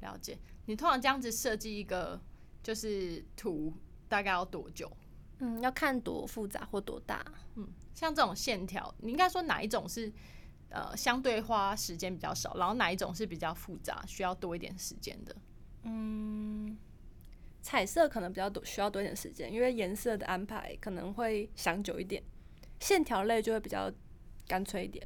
[0.00, 0.36] 了解。
[0.66, 2.20] 你通常这样子设计一个
[2.62, 3.72] 就是图，
[4.08, 4.90] 大概要多久？
[5.38, 7.24] 嗯，要看多复杂或多大。
[7.54, 10.12] 嗯，像这种线条，你应该说哪一种是
[10.70, 15.36] 呃相对花时间比较少，然后哪一种是比较复杂，需要多一点时间的？
[15.84, 16.76] 嗯，
[17.66, 22.22] 彩色可能比较多，需要多一点时间，因为颜色的安排可能会想久一点，
[22.78, 23.92] 线条类就会比较
[24.46, 25.04] 干脆一点。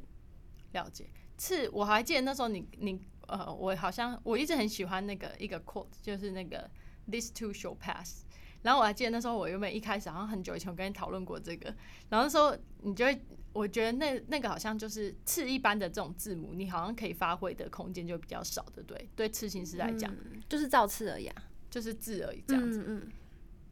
[0.73, 1.09] 了解。
[1.39, 6.69] 是，我还记得那时候你你呃，我好像我一直很喜欢那个一个 quote，就是那个
[7.09, 8.25] this too shall pass。
[8.61, 11.73] 然后我还记得那时候我原本一开始好像很久以前我跟你讨论过这个，
[12.09, 13.19] 然后那时候你就会，
[13.53, 19.09] 我觉得那那个好像就是刺一般的这种字母，你好像可以发挥的空间就比较少，对不对？
[19.15, 20.15] 对刺青师来讲，
[20.47, 22.83] 就是造刺而已啊，就是字而已这样子。
[22.85, 23.11] 嗯嗯，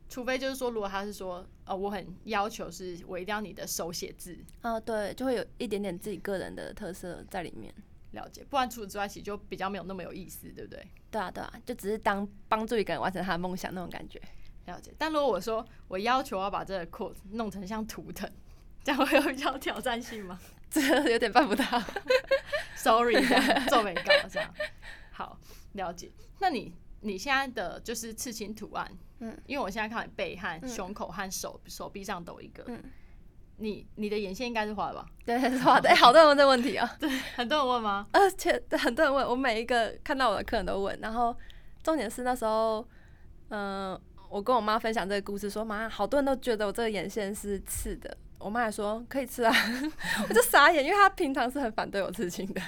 [0.10, 7.72] 除非就是说，如果他是说，呃，我很要求是我一定要你的手写字，啊对，就会有一点点自己个人的特色在里面。
[8.14, 10.84] 了解，不然除此之外，其实就比较没有那么有意思，对不对？
[11.12, 14.20] 对啊对啊，就只是当帮助一个人完成他的梦想那种感觉。
[14.66, 18.28] 了解，但如果我说我要求要把这个 quote 弄成像图腾，
[18.84, 20.40] 这样会有比较挑战性吗？
[20.72, 20.82] 这
[21.12, 21.64] 有点办不到，
[22.76, 24.52] sorry，这样皱眉膏这样。
[25.12, 25.40] 好，
[25.74, 26.12] 了解。
[26.40, 32.84] 那你你现在的就是刺青图案，嗯，因为我现在看你背和胸口和手手臂上都有一个，嗯，
[33.58, 35.06] 你你的眼线应该是画的吧？
[35.26, 35.96] 对，是画的。
[35.96, 38.08] 好多人问这个问题啊， 对，很多人问吗？
[38.12, 41.36] 而且很多人问我，每一个看到我的客人都问，然后
[41.84, 42.88] 重点是那时候，
[43.50, 44.00] 嗯。
[44.30, 48.16] 我跟我妈分享这个故事，说妈，好多人都觉得我这个眼线是刺的。
[48.38, 49.52] 我妈还说可以刺啊，
[50.30, 52.62] 我就傻眼，因为她平常是很反对我刺青的。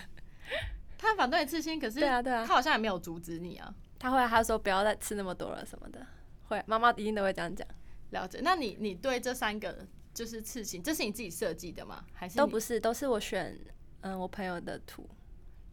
[0.98, 3.72] 她反对刺青，可是对啊对啊，她好像也没有阻止你啊。
[4.02, 6.04] 她会他说不要再吃那么多了什么的，
[6.48, 7.68] 会妈妈一定都会这样讲。
[8.10, 8.40] 了解。
[8.42, 12.04] 那你你对这三个就是刺青，这是你自己设计的吗？
[12.12, 13.56] 还是都不是，都是我选
[14.00, 15.08] 嗯我朋友的图，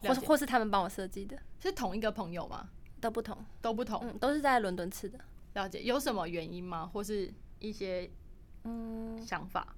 [0.02, 1.38] 或是或是他们帮我设计的。
[1.58, 2.68] 是同一个朋友吗？
[3.00, 5.18] 都不同，都不同，都是在伦敦吃的。
[5.54, 6.86] 了解有什么原因吗？
[6.92, 8.10] 或是一些
[8.64, 9.74] 嗯想法？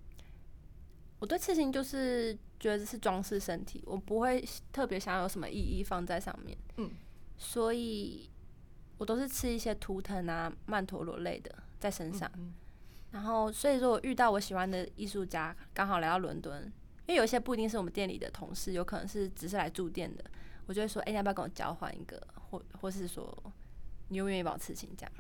[1.21, 6.59] 我对刺青就是觉得是装饰身体，我不会特别想要有什么意义放在上面。
[6.79, 6.91] 嗯，
[7.39, 8.29] 所以
[9.01, 12.31] 我都是吃一些图腾啊、曼陀罗类的在身上。
[13.13, 16.65] 然后，所以说我遇到我喜欢的艺术家，刚好来到伦敦，
[17.07, 20.25] 因为有一些不一定是我们店里的同事，有可能是只是来住店的，
[20.67, 22.23] 我就会说：“哎，你要不要跟我交换一个？
[22.51, 23.35] 或或是说，
[24.09, 25.13] 你愿不愿意帮我刺青？”这样。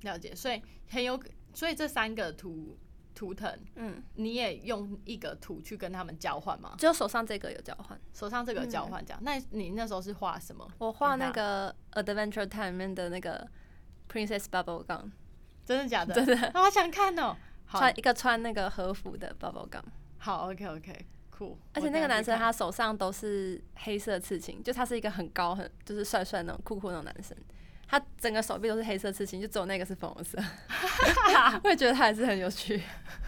[0.00, 2.74] 了解，所以很有，所以这三个图
[3.14, 6.74] 图腾，嗯，你也用一个图去跟他们交换吗？
[6.78, 9.20] 只有手上这个有交换，手上这个交换这样。
[9.22, 10.66] 那你那时候是画什么？
[10.78, 13.46] 我画那个《Adventure Time》里面的那个
[14.08, 15.10] Princess Bubble Gum，
[15.64, 16.14] 真的假的？
[16.14, 17.36] 真的，好想看哦。
[17.68, 19.84] 穿一个穿那个和服的 Bubble Gum。
[20.18, 21.56] 好，OK OK，酷。
[21.72, 27.36] 而且那个男生他手上都是黑色刺青，就他是一个很高很就是帅帅那种酷酷那种男生。
[27.90, 30.38] 他整个手臂都是黑色刺青，就只有那个是粉红色。
[31.64, 32.80] 我也觉得他还是很有趣，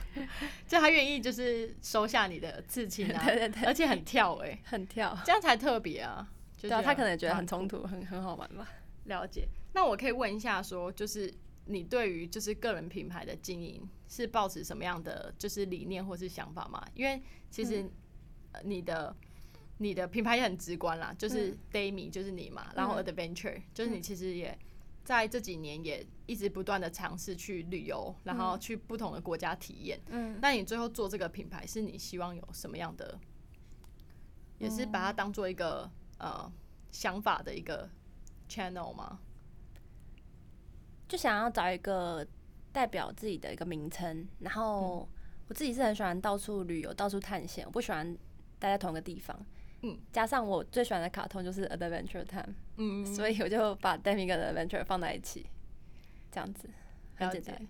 [0.69, 6.29] 就他愿意就是收下你的刺青啊， 对对对，而且很跳哎，很跳，这样才特别啊。
[6.61, 8.69] 对啊，他可能也觉得很冲突，很很好玩吧。
[9.07, 9.49] 了解。
[9.73, 16.81] 那我可以问一下，说就是你对于就是个人品牌的经营是抱持什么样的就是理念或是想法吗？
[16.95, 17.21] 因为
[17.51, 17.85] 其实
[18.63, 19.13] 你的。
[19.83, 24.57] 你的品牌也很直观啦，就是 Dayme 就是你嘛，然后 Adventure 就是你，其实也
[25.05, 30.01] 在这几年也一直不断的尝试去旅游，然后去不同的国家体验。
[30.07, 33.19] 嗯，那你最后做这个品牌，是你希望有什么样的？
[34.59, 36.51] 也是把它当做一个呃
[36.93, 37.91] 想法的一个
[38.49, 39.19] channel 吗？
[41.09, 42.25] 就想要找一个
[42.71, 45.09] 代表自己的一个名称，然后
[45.49, 48.17] 我自己是很喜欢到处旅游、到处探险，我不喜欢
[48.61, 49.45] 待在同一个地方。
[49.83, 55.47] 嗯，加上我最喜欢的卡通就是 Adventure Time，嗯，所以我就把 Demi 跟 Adventure 放在一起，
[56.31, 56.69] 这样子
[57.17, 57.67] 很简单。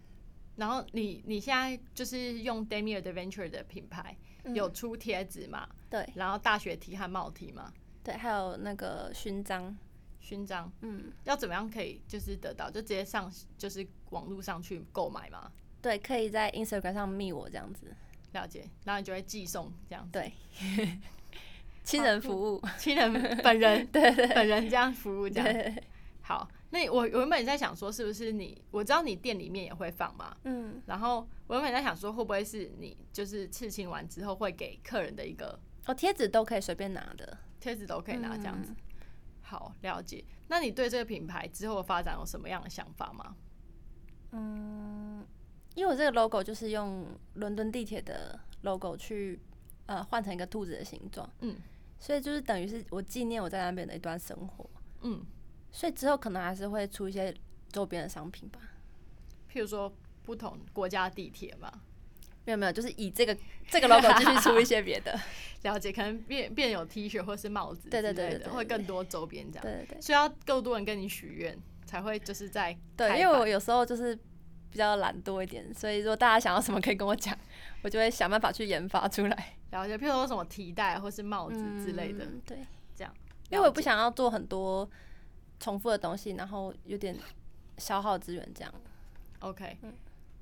[0.57, 4.14] 然后你你现在就是用 Demi Adventure 的品牌，
[4.55, 5.66] 有出贴纸嘛？
[5.88, 6.07] 对。
[6.14, 7.72] 然后大学 T 和帽 T 嘛？
[8.05, 9.75] 对，还有那个勋章，
[10.20, 12.70] 勋章，嗯，要怎么样可以就是得到？
[12.70, 15.51] 就直接上就是网络上去购买吗？
[15.81, 17.87] 对，可以在 Instagram 上密我这样子，
[18.33, 20.07] 了解，然后你就会寄送这样。
[20.12, 20.31] 对。
[21.85, 25.75] 亲人服务， 亲人本人 对对本人这样服务这样
[26.21, 26.49] 好。
[26.71, 28.64] 那我原本在想说，是不是你？
[28.71, 30.81] 我知道你店里面也会放嘛，嗯。
[30.87, 38.75] 然后我原本在想说，会不会是你就是刺青完之后会给客人的一个哦贴纸都可以随便拿的，贴纸都可以拿这样子。
[39.42, 40.25] 好，了解。
[40.49, 43.37] 那你对这个品牌之后的发展有什么样的想法吗？
[44.31, 45.27] 嗯，
[45.75, 49.38] 因为我这个 logo 就是用伦敦地铁的 logo 去
[49.85, 51.55] 呃换成一个兔子的形状，嗯。
[52.02, 54.68] 所以就是等于是我纪念我在那边的一段生活，
[55.02, 55.24] 嗯，
[55.70, 57.32] 所以之后可能还是会出一些
[57.70, 58.58] 周边的商品吧，
[59.48, 61.72] 譬如说不同国家地铁嘛，
[62.44, 63.36] 没有没有，就是以这个
[63.68, 65.16] 这个 logo 继续出一些别的，
[65.62, 71.56] 了解，可能变变有 T 恤或是帽子，对对对对，会更多周边这样，对对对，需要更多人跟你许愿。
[71.84, 74.18] 才会就是在对，因为我有时候就是
[74.72, 77.37] 比较懒惰一点，所以如果大家想要什么可以跟我讲，
[77.82, 82.58] 我就会想办法去研发出来了解，譬如说什么提袋或是帽子之类的，嗯对，
[82.96, 83.14] 这样。
[83.50, 84.88] 因为我也不想要做很多
[85.61, 87.14] 重复的东西，然后有点
[87.76, 88.74] 消耗资源这样。
[89.40, 89.76] OK，、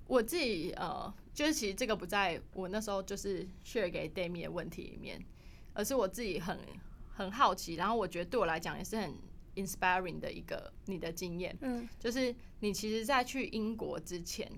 [0.07, 5.21] 我自己呃，就是其实这个不在我那时候就是 share 给 d a m i 的问题里面，
[5.75, 6.57] 而是我自己很
[7.15, 9.13] 很好奇，然后我觉得对我来讲也是很
[9.65, 14.51] inspiring 的一个你的经验，嗯，就是你其实，在去英国之前，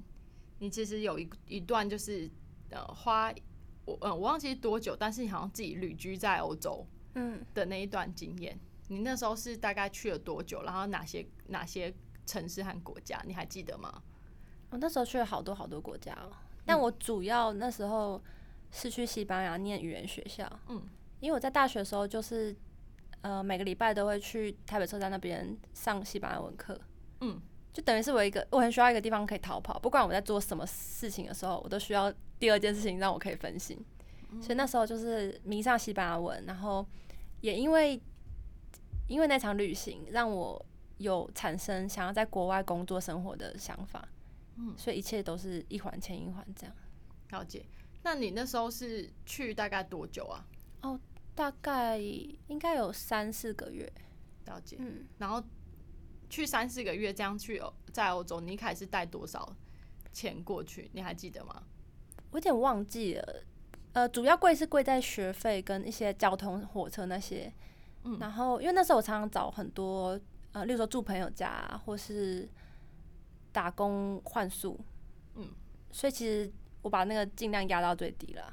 [0.58, 2.30] 你其实有一一段就是
[2.70, 3.32] 呃花
[3.84, 11.92] 我呃我忘记是多久，但是你好像自己旅居在欧洲嗯，的那一段经验，你那时候是大概去了多久，然后哪些哪些
[12.24, 14.02] 城市和国家，你还记得吗？
[14.70, 16.32] 我那时候去了好多好多国家哦，
[16.64, 18.22] 但我主要那时候
[18.70, 20.82] 是去西班牙念语言学校，嗯，
[21.20, 22.56] 因为我在大学的时候就是
[23.22, 26.78] 呃每个礼拜都会去台北车站那边上西班牙文课，
[27.20, 27.40] 嗯，
[27.72, 33.82] 就等于是我一个我很需要一个地方可以逃跑，不管我在做什么事情的时候，我都需要第二件事情让我可以分心，
[34.40, 36.86] 所以那时候就是迷上西班牙文，然后
[37.40, 38.00] 也因为
[39.08, 40.64] 因为那场旅行让我
[40.98, 44.06] 有产生想要在国外工作生活的想法，
[44.56, 46.74] 嗯，所以一切都是一环牵一环这样。
[47.30, 47.64] 了解。
[48.02, 50.44] 那你那时候是去大概多久啊？
[51.34, 53.90] 大概应该有三四个月，
[54.46, 54.76] 了解。
[54.78, 55.42] 嗯，然后
[56.28, 59.54] 去三四个月这样去欧在欧洲，你一开始带多少
[60.12, 60.90] 钱过去？
[60.92, 61.62] 你还记得吗？
[62.30, 63.42] 我有点忘记了。
[63.92, 67.52] 呃，主要贵是贵在学费跟一些交通、火车那些。
[68.04, 70.18] 嗯然后因为那时候我常常找很多
[70.52, 72.48] 呃，例如说住朋友家啊、或是
[73.52, 74.78] 打工换宿，
[75.34, 75.48] 嗯，
[75.92, 78.52] 所以其实我把那个尽量压到最低了，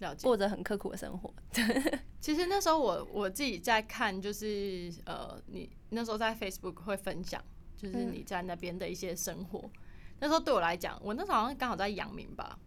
[0.00, 0.24] 了解。
[0.24, 1.32] 过着很刻苦的生活。
[2.20, 7.42] 其实那时候我我自己在看，就是呃，你那时候在 Facebook 会分享，
[7.76, 9.70] 就是嗯你在那边的一些生活。
[10.18, 12.58] 那时候对我来讲，我那时候好像刚好在阳明吧。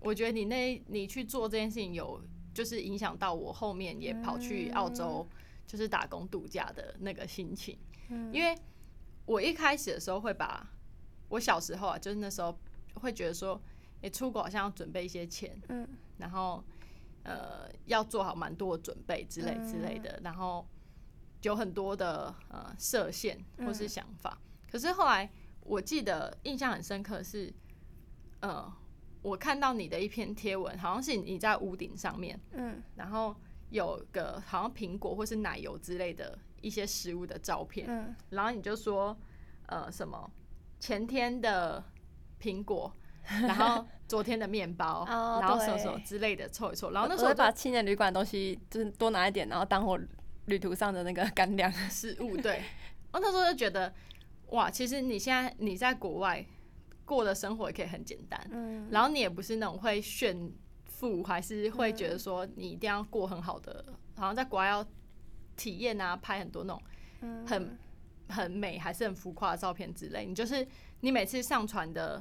[0.00, 2.20] 我觉得你那你去做这件事情有，
[2.52, 5.26] 就是影响到我后面也跑去澳洲，
[5.66, 7.78] 就是打工度假的那个心情。
[8.08, 8.56] 嗯因为
[9.24, 10.68] 我一开始的时候会把
[11.28, 12.58] 我小时候啊，就是那时候
[12.94, 13.60] 会觉得说，
[14.02, 15.86] 你、出国好像要准备一些钱，嗯，
[16.18, 16.64] 然后
[17.24, 20.66] 呃要做好蛮多的准备之类之类的，然后
[21.42, 24.38] 有很多的呃设限或是想法。
[24.70, 25.30] 可是后来
[25.62, 27.52] 我记得印象很深刻是，
[28.40, 28.72] 呃，
[29.22, 32.82] 我看到你的一篇贴文，好像是你在屋顶上面，嗯。
[32.96, 33.34] 然后
[33.70, 38.14] 有个好像苹果或是奶油之类的一些食物的照片，嗯。
[38.30, 39.16] 然后你就说
[39.66, 40.30] 呃什么
[40.78, 41.84] 前天的
[42.40, 42.92] 苹果，
[43.24, 49.96] 然后昨天的面包，哦然后什么什么之类的凑一凑，然后那我时候把青年旅馆的东西就是多拿一点，然后当我
[50.46, 51.72] 旅途上的那个干粮。
[51.72, 52.64] 食物对，
[53.12, 53.94] 我那时候就觉得
[54.48, 56.44] 哇，其实你现在你在国外
[57.04, 58.88] 过的生活也可以很简单，嗯。
[58.90, 60.52] 然后你也不是那种会炫
[60.86, 63.84] 富，还是会觉得说你一定要过很好的，
[64.16, 64.84] 好像在国外要
[65.56, 66.82] 体验啊，拍很多那种
[67.20, 67.46] 嗯。
[67.46, 67.78] 很
[68.28, 70.24] 很美还是很浮夸的照片之类。
[70.24, 70.66] 你就是
[71.00, 72.20] 你每次上传的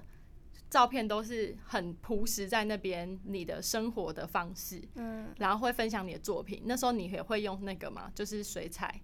[0.70, 5.34] 照片都是很朴实在那边你的生活的方式，嗯。
[5.38, 6.62] 然后会分享你的作品。
[6.66, 9.02] 那时候你也会用那个嘛，就是水彩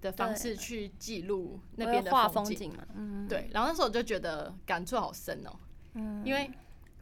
[0.00, 2.72] 的方式去记录那边的画风景。
[2.72, 5.50] 嘛，嗯，对，然后那时候我就觉得感触好深哦、
[5.94, 6.22] 嗯。
[6.24, 6.50] 因为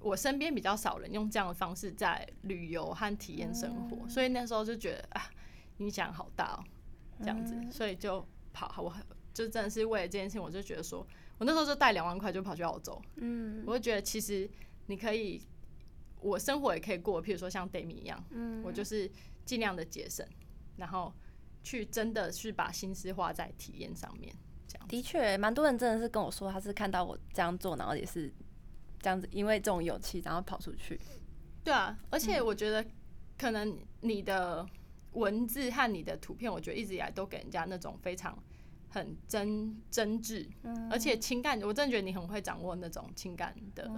[0.01, 4.11] 我身边比较少人用这样的方式在旅游和体验生活，嗯。
[4.11, 5.31] 所以那时候就觉得啊，
[5.79, 6.65] 影响好大哦、
[7.21, 7.71] 这样子，嗯。
[7.71, 8.93] 所以就跑，我
[9.33, 11.07] 就真的是为了这件事情，我就觉得说，
[11.41, 14.49] 我那时候就带两万块就跑去澳洲，嗯我就觉得其实
[14.89, 15.41] 你可以，
[16.21, 19.11] 我生活也可以过，譬如说像 d a m i 一样，嗯我就是
[19.47, 20.25] 尽量的节省，
[20.77, 21.11] 然后
[21.63, 24.31] 去真的去把心思花在体验上面，
[24.69, 24.87] 这样。
[24.87, 28.31] 的确，蛮多人真的是跟我说，他是看到我这样做，然后也是
[29.01, 31.01] 这样子，因为这种勇气，然后跑出去。
[31.65, 32.85] 对啊，而且我觉得
[33.39, 34.67] 可能你的
[35.13, 38.39] 文字和你的图片，我觉得一直以来都给人家那种非常
[38.91, 40.49] 很真真挚，
[40.91, 43.89] 而且情感，我真的觉得你很会掌握那种情感的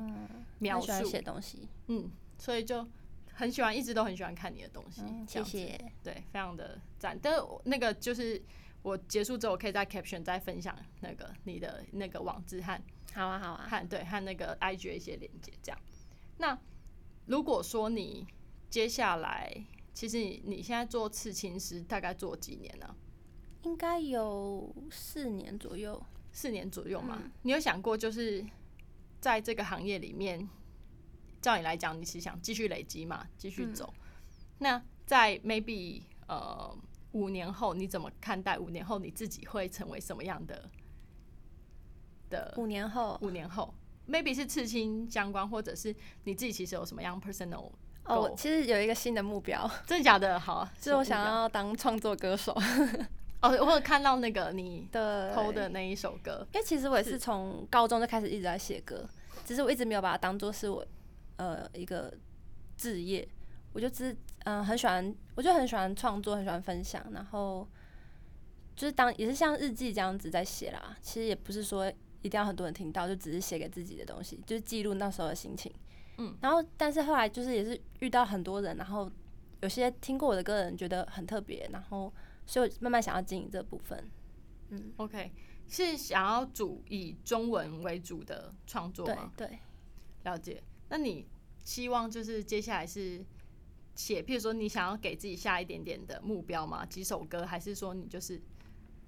[0.58, 2.86] 描述，很喜欢写东西，嗯，所以就
[3.32, 5.92] 很喜欢，一直都很喜欢看你的东西，谢谢。
[6.02, 7.18] 对，非常的赞。
[7.20, 8.40] 但是我那个就是
[8.82, 12.78] 我结束之后，我可以在 caption 再分享那个你的那个网志和
[13.14, 13.66] 好啊，好啊。
[13.68, 15.80] 和对和那个 IG 的一些连接，这样。
[16.36, 16.58] 那
[17.26, 18.26] 如果说你
[18.68, 19.64] 接下来，
[19.94, 22.94] 其实你你现在做刺青师大概做几年呢、
[23.62, 26.02] 应该有四年左右。
[26.34, 27.18] 四年左右嘛。
[27.22, 28.44] 嗯你有想过，就是
[29.20, 30.48] 在这个行业里面，
[31.40, 33.92] 照你来讲，你是想继续累积嘛，继续走？
[34.58, 36.74] 那在 maybe 呃
[37.12, 40.70] 五年后，你怎么看待五年后你自己会成为什么样的
[42.30, 43.74] 的五年后五年后
[44.08, 45.94] ，maybe 是刺青相关，或者是
[46.24, 47.70] 你自己其实有什么样 personal
[48.04, 50.40] 哦，其实有一个新的目标，真的假的？
[50.40, 52.66] 好，就是我想要当创作歌手标
[53.42, 59.06] 哦，我有看到那个你的 PO 的那一首歌，因为其实我也是是从高中就开始一直在写歌，
[59.44, 60.86] 只是我一直没有把它当做是我
[61.36, 62.12] 呃一个
[62.76, 63.28] 职业。
[63.74, 64.12] 我就只
[64.44, 67.66] 嗯、呃很喜欢，我就很喜欢创作，很喜欢分享，然后
[68.76, 70.94] 就是当也是像日记这样子在写啦。
[71.00, 71.90] 其实也不是说
[72.20, 75.72] 一定要很多人听到，就只是写给自己的东西，就是记录那时候的心情。
[76.18, 79.10] 嗯，然后但是后来就是也是遇到很多人，然后
[79.62, 82.12] 有些听过我的歌的人觉得很特别，然后
[82.46, 84.10] 所以我慢慢想要经营这部分。
[84.70, 85.32] 嗯，OK，
[85.68, 89.32] 是想要主以中文为主的创作对吗？
[89.36, 89.58] 对。
[90.24, 90.62] 了解。
[90.88, 91.26] 那你
[91.64, 93.24] 希望就是接下来是
[93.94, 96.86] 写，譬如说你想要给自己下一点点的目标吗？
[96.86, 98.40] 几首歌，还是说你就是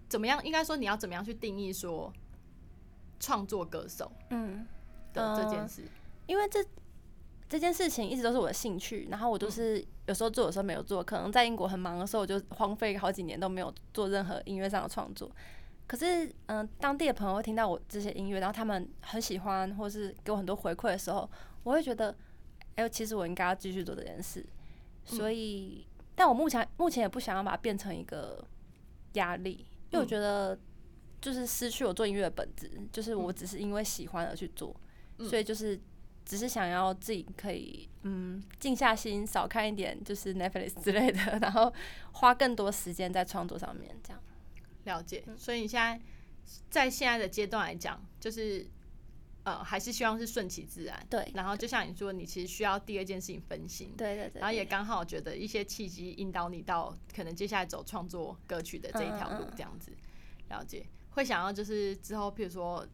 [0.09, 0.45] 怎么样？
[0.45, 2.12] 应该说你要怎么样去定义说
[3.20, 4.66] 创作歌手嗯，
[5.12, 5.82] 的这件呃事？
[6.26, 6.64] 因为这
[7.55, 11.05] 这件事情一直都是我的兴趣，然后我就是有时候做，有时候没有做。
[11.05, 15.31] 可能在英国很忙的时候，我就荒废好几年都没有做任何音乐上的创作。
[15.87, 21.31] 可是，嗯、当地的朋友会听到我这些音乐，然后他们很喜欢，或是给我很多回馈的时候，
[21.63, 22.13] 我会觉得，
[22.75, 24.45] 哎、其实我应该要继续做这件事。
[25.05, 25.87] 所以，
[26.17, 28.45] 但我目前目前也不想要把它变成一个
[29.13, 30.59] 压力，因为我嗯觉得
[31.21, 34.75] 就是失去我做音乐的本质，就是我只是因为喜欢而去做，
[35.19, 35.79] 嗯所以就是
[36.25, 41.72] 只是想要自己可以嗯静下心，少看一点就是 Netflix 之类的， 然后
[42.12, 44.22] 花更多时间在创作上面，这样。
[44.85, 45.22] 了解。
[45.27, 46.01] 嗯所以你现在
[46.68, 48.66] 在现在的阶段来讲，就是
[49.45, 51.07] 呃，还是希望是顺其自然。
[51.11, 53.93] 对然后就像你说，你其实需要第二件事情分心。
[53.97, 59.93] 对对对，然后也刚好觉得一些契机引导你到可能接下来走创作歌曲的这一条路这样子
[60.49, 62.87] 了解，会想要就是之后，譬如说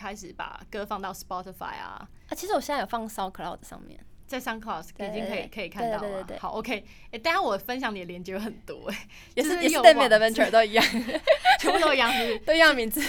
[0.00, 6.26] 开始把歌放到 Spotify 啊，啊，其实我现在有放 SoundCloud 上面，在 SoundCloud 已经可以可以看到了。
[6.38, 10.82] 好，OK，哎、等一下我分享你的链接有很多哎、 也就是是有也是 d a m 网 i 的 Venture 都一样，
[11.60, 13.00] 全部都一样，是不 都一样名字。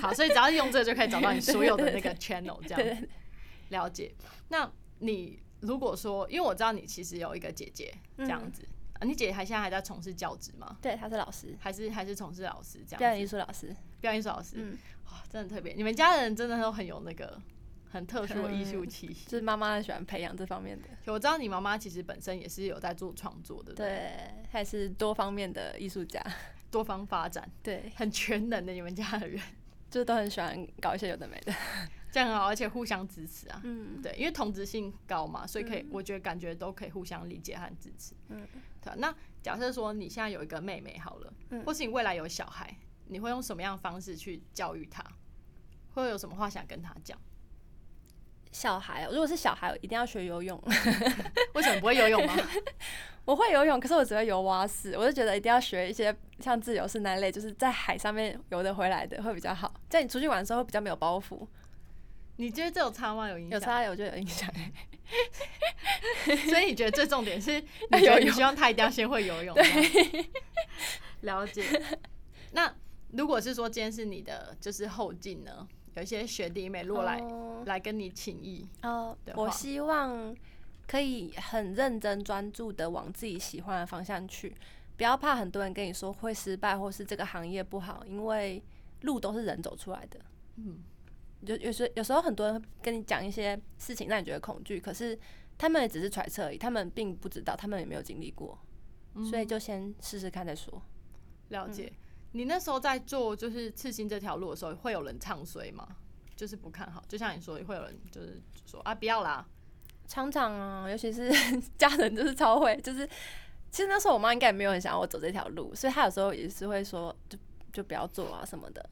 [0.00, 3.08] 好，所以只要用这个就可以找到你所有的那个 channel 这对样子。
[3.68, 4.12] 了解。
[4.48, 10.76] 那你如果说，因为我知道你其实有一个姐姐这样嗯子，啊，你姐姐还现在还在从事教职吗？
[10.82, 13.04] 对，她是老师，还是还是从事老师这样子？
[13.04, 13.76] 演艺术老师。
[14.00, 15.72] 表演艺术老师，嗯，哇，真的特别。
[15.74, 17.40] 你们家人真的都很有那个
[17.90, 19.28] 很特殊的艺术气息。
[19.28, 26.24] 就是妈妈很喜欢培养这方面的，我知道你妈妈其实本身也是有在做创作的，对不对，对，他也是多方面的艺术家，
[26.70, 29.40] 多方发展，对，很全能的你们家的人，
[29.90, 31.52] 就是都很喜欢搞一些有的没的。
[32.12, 33.60] 这样很好，而且互相支持啊。
[33.62, 35.88] 嗯，对，因为同质性高嘛，所以可以，嗯。
[35.92, 38.14] 我觉得感觉都可以互相理解和支持。
[38.30, 38.44] 嗯，
[38.82, 41.64] 对啊、那假设说你现在有一个妹妹好了，嗯。
[41.64, 42.76] 或是你未来有小孩，
[43.10, 45.04] 你会用什么样的方式去教育他？
[45.94, 47.18] 会有什么话想跟他讲？
[48.52, 50.60] 小孩哦，如果是小孩，一定要学游泳。
[51.54, 52.34] 为什么不会游泳吗？
[53.24, 54.94] 我会游泳，可是我只会游蛙式。
[54.94, 59.72] 我就觉得一定要学一些像自由式那类，就是在海上面游得回来的会比较好。
[59.88, 61.46] 在你出去玩的时候会比较没有包袱，
[62.36, 63.28] 你觉得这有差吗？
[63.28, 63.52] 有影响？
[63.52, 64.52] 有差有就有影响。
[66.48, 69.54] 所以你觉得最重点是，你觉得你希望他一定要先会游泳？
[69.54, 70.30] 对，
[71.20, 71.64] 了解。
[72.52, 72.72] 那
[73.12, 75.66] 如果是说今天是你的就是后劲呢？
[75.94, 80.34] 有一些学弟妹如果来、哦来跟你请益，哦我希望
[80.86, 84.56] 可以很认真专注的往自己喜欢的方向去，
[84.96, 88.62] 不要怕很多人跟你说会失败或是这个行业不好，因为
[89.02, 90.18] 路都是人走出来的。
[90.56, 90.78] 嗯，
[91.40, 95.18] 有有时有时候很多人会跟你讲一些事情让你觉得恐惧，可是
[95.58, 98.58] 他们也只是揣测而已，他们并不知道，他们也没有经历过，
[99.28, 100.80] 所以就先试试看再说。
[101.48, 101.92] 了解。
[102.32, 105.86] 你那时候在做就是刺青这条路的时候，会有人唱衰吗？
[106.36, 109.46] 就是不看好，就像你说，会有人就是说啊，不要啦，
[110.06, 111.30] 常常啊，尤其是
[111.76, 113.06] 家人就是超会，就是
[113.70, 117.38] 其实那时候我妈应该也没有很想要我走这条路，所以她有时候也是会说就
[117.72, 118.90] 就不要做啊什么的。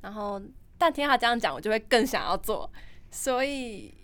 [0.00, 0.40] 然后
[0.76, 2.68] 但听她这样讲，我就会更想要做。
[3.10, 3.94] 所以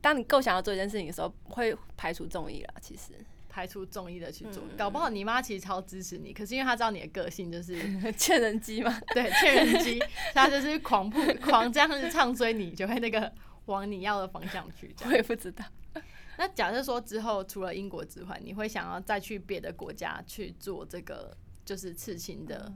[0.00, 2.74] 当你够想要做一件事情的时候，会排除众议了。
[2.80, 3.14] 其实
[3.50, 7.76] 排除众议的去做，嗯搞不好你妈其实超支持你，可是因为她知道你的个性就是
[8.16, 10.00] 欠人机嘛， 对欠人机，
[10.32, 13.30] 她就是狂扑狂这样子唱追你，就会那个
[13.66, 14.94] 往你要的方向去。
[15.04, 15.64] 我也不知道。
[16.38, 22.72] 那假设说之后除了英国之外，你会想要再去别的国家去做这个就是刺青的、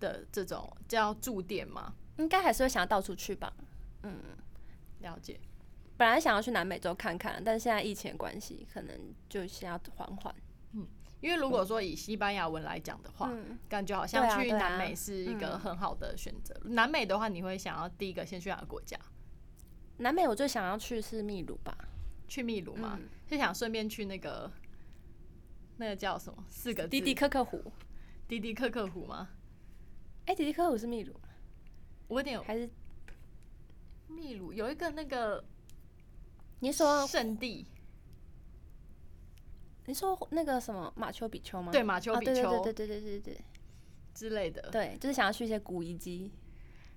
[0.00, 1.94] 的这种叫驻店吗？
[2.18, 3.52] 应该还是会想要到处去吧。
[4.02, 4.20] 嗯，
[5.00, 5.38] 了解。
[5.96, 10.34] 本来想要去南美洲看看，但是现在疫情的关系，可能就先要缓缓。
[10.72, 10.86] 嗯
[11.22, 16.54] 因为如果说以西班牙文来讲的话，嗯，感觉好像去南美是一个嗯很好的选择。
[16.64, 18.98] 南美的话，你会想要第一个先去哪个国家？
[19.96, 21.74] 南美我最想要去是秘鲁吧，
[22.28, 22.98] 去秘鲁嘛？
[23.00, 24.48] 嗯是想顺便去那个
[25.78, 27.72] 那个叫什么四个字迪迪克克湖。
[28.28, 29.30] 迪迪克克湖吗？
[30.26, 31.18] 哎、迪迪科克湖是秘鲁
[32.08, 32.68] 我有点还是
[34.06, 35.42] 秘鲁有一个那个
[36.60, 37.66] 你是说圣地，
[39.86, 41.70] 你说那个什么马丘比丘吗？
[41.72, 42.32] 对马丘比丘
[42.62, 43.40] 对对对对对对
[44.14, 46.30] 之类的，对，就是想要去一些古遗迹。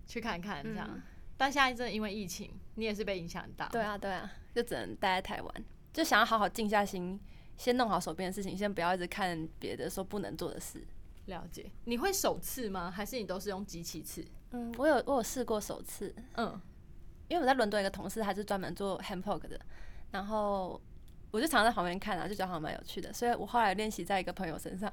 [0.07, 0.89] 去看看这样。
[0.91, 1.01] 嗯
[1.37, 3.69] 但现在真的因为疫情，你也是被影响很大。
[3.69, 7.17] 对，啊对啊，就只能待在台湾，就想要好好静下心，
[7.55, 10.85] 先弄好手边的事情，先不要一直看别的说不能做的事。
[11.27, 11.71] 了解。
[11.85, 12.91] 你会首次吗？
[12.91, 14.25] 还是你都是用机器刺？
[14.51, 16.59] 嗯，我有我有试过首次，嗯，
[17.29, 19.57] 因为我在伦敦有一个同事，他是专门做 hand poke 的，
[20.11, 20.79] 然后
[21.31, 24.91] 我就常在旁边看啊，就觉得好像蛮有趣的，所以我后来练习在一个朋友身上，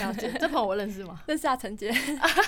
[0.00, 0.32] 了解。
[0.32, 1.22] 这朋友我认识吗？
[1.28, 1.92] 认识啊陈杰，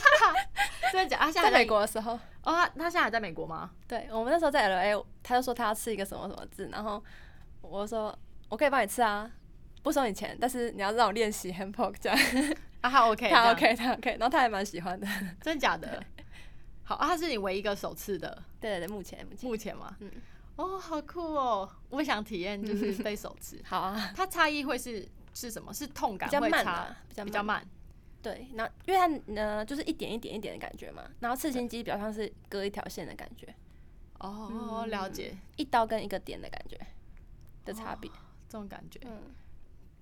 [0.91, 1.19] 真的假？
[1.19, 3.71] 他现在在美国的时候，哦，他他现在还在美国吗？
[3.87, 7.03] 对我们那时候在 L A，他就说他要吃一个什么什么字，然后
[7.61, 8.19] 我说
[8.49, 9.31] 我可以帮你吃啊，
[9.83, 12.19] 不收你钱，但是你要让我练习 hand poke 这样，
[12.81, 15.07] 啊，他 OK，他 OK 他 OK，然后他还蛮喜欢的，
[15.43, 16.03] 真的假的？
[16.89, 19.97] 好，啊，他是你唯一一个首次的，对对对，目前目前目前吗？
[20.01, 20.11] 嗯
[20.55, 21.69] 哦，好酷哦！
[21.91, 25.75] 我想体验就是 被首次，好啊，它差异会是是什么？
[25.75, 27.67] 是痛感比较会差慢啊，比较比较慢。
[28.23, 33.53] 对，然后因为它呢就是一点一点一点的感觉嘛，然后刺青机比较像是割一条线的感觉，
[34.21, 36.79] 哦，了解一刀跟一个点的感觉
[37.65, 38.09] 的差别。
[38.49, 39.35] 这种感觉，嗯，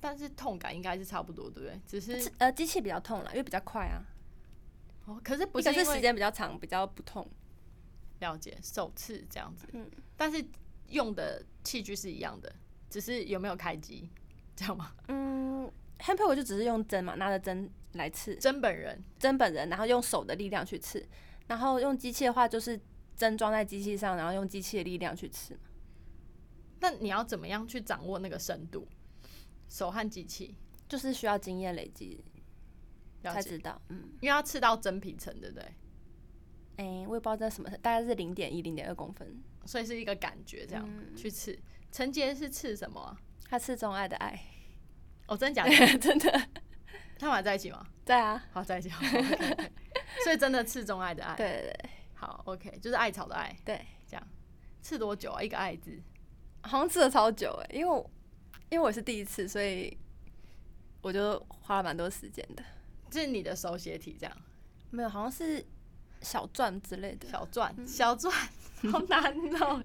[0.01, 1.81] 但是痛感应该是差不多，对不对？
[1.87, 4.05] 只是是呃机器比较痛啦，因为比较快啊，
[5.07, 7.29] 哦，可是不一个是因为间比较长，比较不痛。
[8.21, 10.43] 了解首次这样子，嗯但是
[10.89, 12.51] 用的器具是一样的，
[12.89, 14.09] 只是有没有开机，
[14.57, 14.95] 这样吗？
[15.09, 21.07] 嗯，hand poke 就只是用针嘛，拿着针来刺，针本人针本人，然后用手的力量去刺，
[21.49, 22.81] 然后用机器的话就是
[23.17, 25.59] 针装在机器上，然后用机器的力量去刺。
[26.81, 28.87] 那你要怎么样去掌握那个深度？
[29.69, 30.55] 手和机器
[30.89, 32.25] 就是需要经验累积
[33.33, 35.75] 才知道，嗯，因为要刺到真皮层，对不对？
[36.77, 39.43] 哎、我也不知道这什么，大概是零点一、零点二公分。
[39.67, 41.59] 所以是一个感觉，这样、嗯去刺。
[41.91, 43.17] 陈杰是刺什么啊？
[43.49, 44.39] 他刺钟爱的爱，
[45.27, 45.71] 哦，真的假的？
[45.99, 46.31] 真的
[47.19, 47.87] 他们还在一起吗？
[48.05, 48.91] 在啊，好，在一起。
[48.91, 49.07] 好
[50.25, 51.35] 所以真的刺钟爱的爱。
[51.37, 53.57] 对对对好，OK，就是艾草的爱。
[53.65, 54.29] 对，这样
[54.83, 55.41] 刺多久啊？
[55.41, 55.99] 一个爱字。
[56.63, 58.11] 好像刺了超久哎，因为我
[58.69, 59.97] 因为我是第一次，所以
[61.01, 62.63] 我就花了蛮多时间的。
[63.15, 64.37] 这是你的手写体，这样
[64.91, 65.65] 没有，好像是
[66.21, 68.29] 小篆之类的，小篆，小篆，
[68.91, 69.81] 好难哦。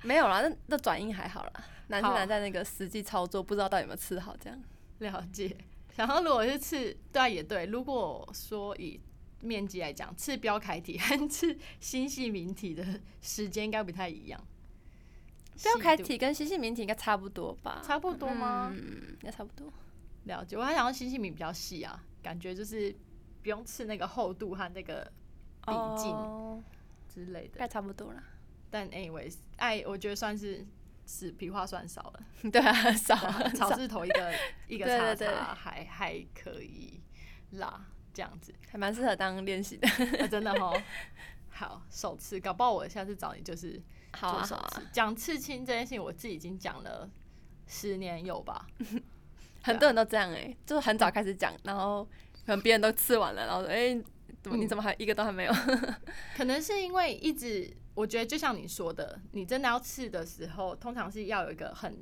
[0.00, 1.52] 没有啦，那那转音还好啦，
[1.88, 4.58] 难是难在那个实际操作，不知道到底有没有刺好这样。
[5.00, 5.54] 了解。
[5.96, 7.66] 然后如果是刺，对啊，也对。
[7.66, 8.98] 如果说以
[9.42, 12.82] 面积来讲，刺标楷体和刺星系明体的
[13.20, 14.40] 时间应该不太一样。
[15.62, 17.82] 标楷体跟星系明体应该差不多吧？
[17.84, 18.72] 差不多吗？
[18.74, 19.70] 嗯，应该差不多。
[20.24, 22.94] 了解，我还想要星星米比较细啊，感觉就是
[23.42, 25.04] 不用刺那个厚度和那个
[25.66, 26.62] 笔劲哦
[27.08, 27.54] 之类的。
[27.54, 28.22] 应该差不多啦。
[28.70, 30.66] 但 anyways，爱我觉得算是
[31.06, 32.20] 是皮话算少了，
[32.50, 33.14] 对啊，少
[33.50, 34.32] 草少，字头一个
[34.68, 37.00] 一个对叉叉还还可以
[37.50, 39.88] 啦，这样子、还蛮适合当练习的。
[40.22, 40.80] 啊、真的哦。
[41.50, 43.72] 好，首次，搞不好我下次找你就是
[44.18, 44.82] 做手刺好啊。。
[44.90, 47.10] 讲刺青这件事情，我自己已经讲了
[47.66, 48.66] 十年有吧。
[49.62, 52.04] 很多人都这样哎、就是很早开始讲，然后
[52.44, 53.94] 可能别人都吃完了，然后说哎、
[54.42, 55.52] 怎么你嗯怎么还一个都还没有？
[56.36, 61.92] 可能是因为一直，我觉得就像你说的，你真的要吃的时候，通常是要有一个很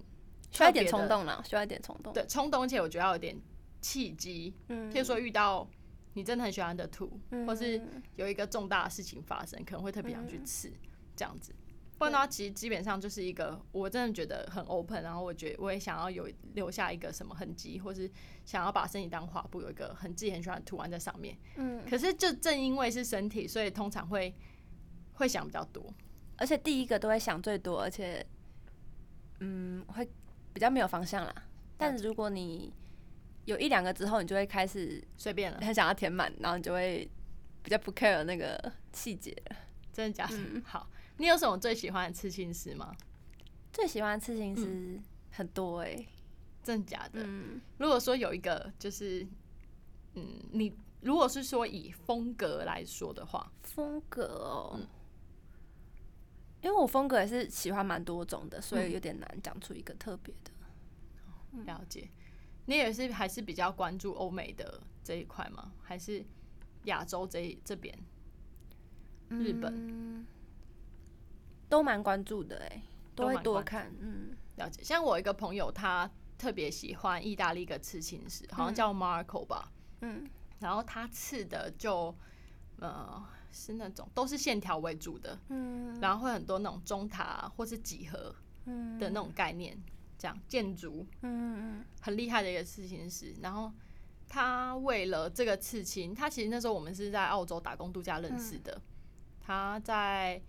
[0.50, 2.12] 需要一点冲，动啦，需要一点冲动。
[2.12, 3.36] 对冲动，而且我觉得要有点
[3.80, 5.68] 契机，嗯譬如说遇到
[6.14, 7.80] 你真的很喜欢的图，嗯或是
[8.16, 10.72] 有一个重大的事情发生，可能会特别想去刺
[11.14, 11.54] 这样子。
[12.00, 18.10] 不然的话，其实基本上就是一个我真的觉得很 open，然后我觉得我也想要有留下一个什么痕迹，或是
[18.46, 21.36] 想要把身体当画布，有一个很自己很喜欢的图案在上面。
[21.56, 24.34] 嗯，可是就正因为是身体，所以通常会
[25.12, 25.92] 会想比较多。
[26.38, 28.24] 而且第一个都会想最多，而且
[29.40, 30.08] 嗯会
[30.54, 31.34] 比较没有方向啦。
[31.76, 32.72] 但是如果你
[33.44, 37.06] 有一两个之后，你就会开始随便了，很想要填满，然后你就会
[37.62, 39.36] 比较不 care 那个细节。
[39.92, 40.36] 真的假的？
[40.38, 40.88] 嗯好，
[41.20, 42.96] 你有什么最喜欢的刺青师吗？
[43.74, 44.98] 最喜欢刺青师
[45.30, 45.94] 很多哎、
[46.62, 47.22] 真的假的？
[47.22, 49.26] 嗯，如果说有一个，就是
[50.14, 54.86] 嗯，你如果是说以风格来说的话，风格哦，嗯
[56.62, 60.50] 因为我风格也是喜欢蛮多种的，所以嗯有点难讲出一个特别的。
[61.64, 62.08] 了解。
[62.64, 65.70] 你也是还是比较关注欧美的这一块吗？
[65.82, 66.24] 还是
[66.84, 67.94] 亚洲这一这边？
[69.28, 70.26] 日本嗯
[71.70, 72.82] 都蛮关注的哎、
[73.14, 74.36] 都会多看，嗯。
[74.56, 74.82] 了解。
[74.84, 80.28] 像我一个朋友，他特别喜欢意大利一个刺青师，好像叫 Marco 吧，嗯。
[80.58, 82.14] 然后他刺的就
[82.80, 85.98] 呃是那种都是线条为主的，嗯。
[86.00, 88.34] 然后会很多那种中塔或是几何
[88.66, 88.98] 嗯。
[88.98, 89.80] 的那种概念，
[90.18, 91.06] 这样建筑。
[91.22, 93.34] 嗯嗯很厉害的一个刺青师。
[93.40, 93.72] 然后
[94.28, 98.78] 他为了这个刺青，他其实那时候我们是在澳洲打工度假认识的。
[99.40, 100.40] 他在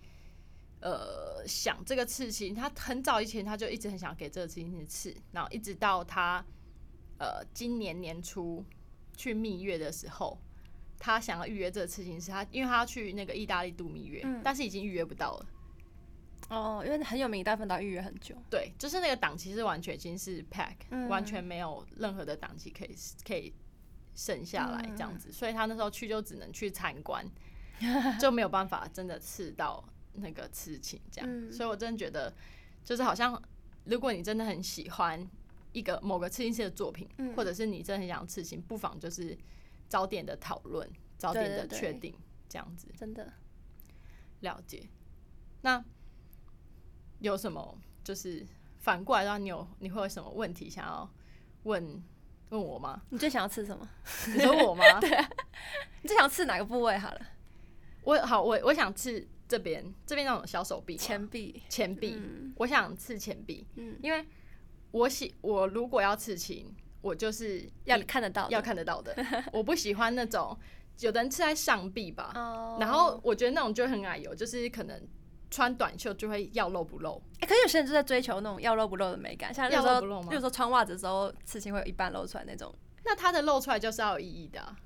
[0.81, 6.43] 呃想这个刺青，他很早以前他就一直很想给这个刺青师刺，然后一直到他
[7.17, 8.65] 呃今年年初
[9.15, 10.37] 去蜜月的时候。
[11.03, 15.45] 他想要预约这个刺青师，他因为他要去那个意大利度蜜月，嗯但是已经预约不到了。
[16.49, 18.35] 哦，因为很有名，大部分都预约很久。
[18.51, 23.51] 对，就是那个档期是完全已经是 pack，、嗯完全没有任何的档期可以可以
[24.13, 27.25] 剩下来这样子，所以他那时候去就只能去参观，
[28.21, 29.83] 就没有办法真的刺到
[30.13, 31.29] 那个刺青这样。
[31.29, 32.33] 嗯所以我真的觉得，
[32.83, 33.41] 就是好像
[33.85, 35.25] 如果你真的很喜欢
[35.71, 39.37] 一个某个刺青师的作品，嗯或者是你真的很想刺青，不妨就是
[39.87, 42.13] 早点的讨论，早点的确定
[42.49, 42.87] 这样子。
[42.97, 43.31] 真的，
[44.41, 44.87] 了解。
[45.61, 45.83] 那
[47.19, 48.45] 有什么就是
[48.79, 51.09] 反过来的话，你有你会有什么问题想要
[51.63, 52.03] 问
[52.49, 53.01] 问我吗？
[53.09, 53.87] 你最想要吃什么？
[54.27, 54.83] 你说我吗？
[54.99, 55.09] 对，
[56.01, 56.97] 你最想吃哪个部位？
[56.97, 57.21] 好了，
[58.03, 61.61] 我好，我我想刺这边这边那种小手臂嘛，前臂。
[61.67, 64.25] 前臂，嗯我想刺前臂，嗯，因为
[64.91, 69.13] 我喜我如果要刺青，我就是要一看得到，要看得到的，
[69.51, 70.57] 我不喜欢那种
[71.01, 72.77] 有的人刺在上臂吧，哦。
[72.79, 75.05] 然后我觉得那种就很矮油，就是可能
[75.49, 77.21] 穿短袖就会要露不露。
[77.41, 82.73] 欸可是有些人就在追求那种要露不露的美感，像有时候，要露不露吗比如说穿袜子的时候，刺青会有一半露出来那种。
[83.03, 84.77] 那它的露出来就是要有意义的啊、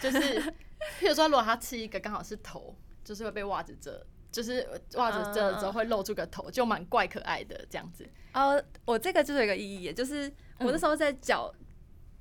[0.00, 0.18] 就是
[1.00, 8.04] 譬如说，如果他刺一个刚好是头，就是会被袜子遮，就是袜子遮了之后会露出个头，就蛮怪可爱的这样子。
[8.32, 10.24] 哦，我这个就是有一个意义，就是
[10.58, 11.54] 我嗯那时候在脚，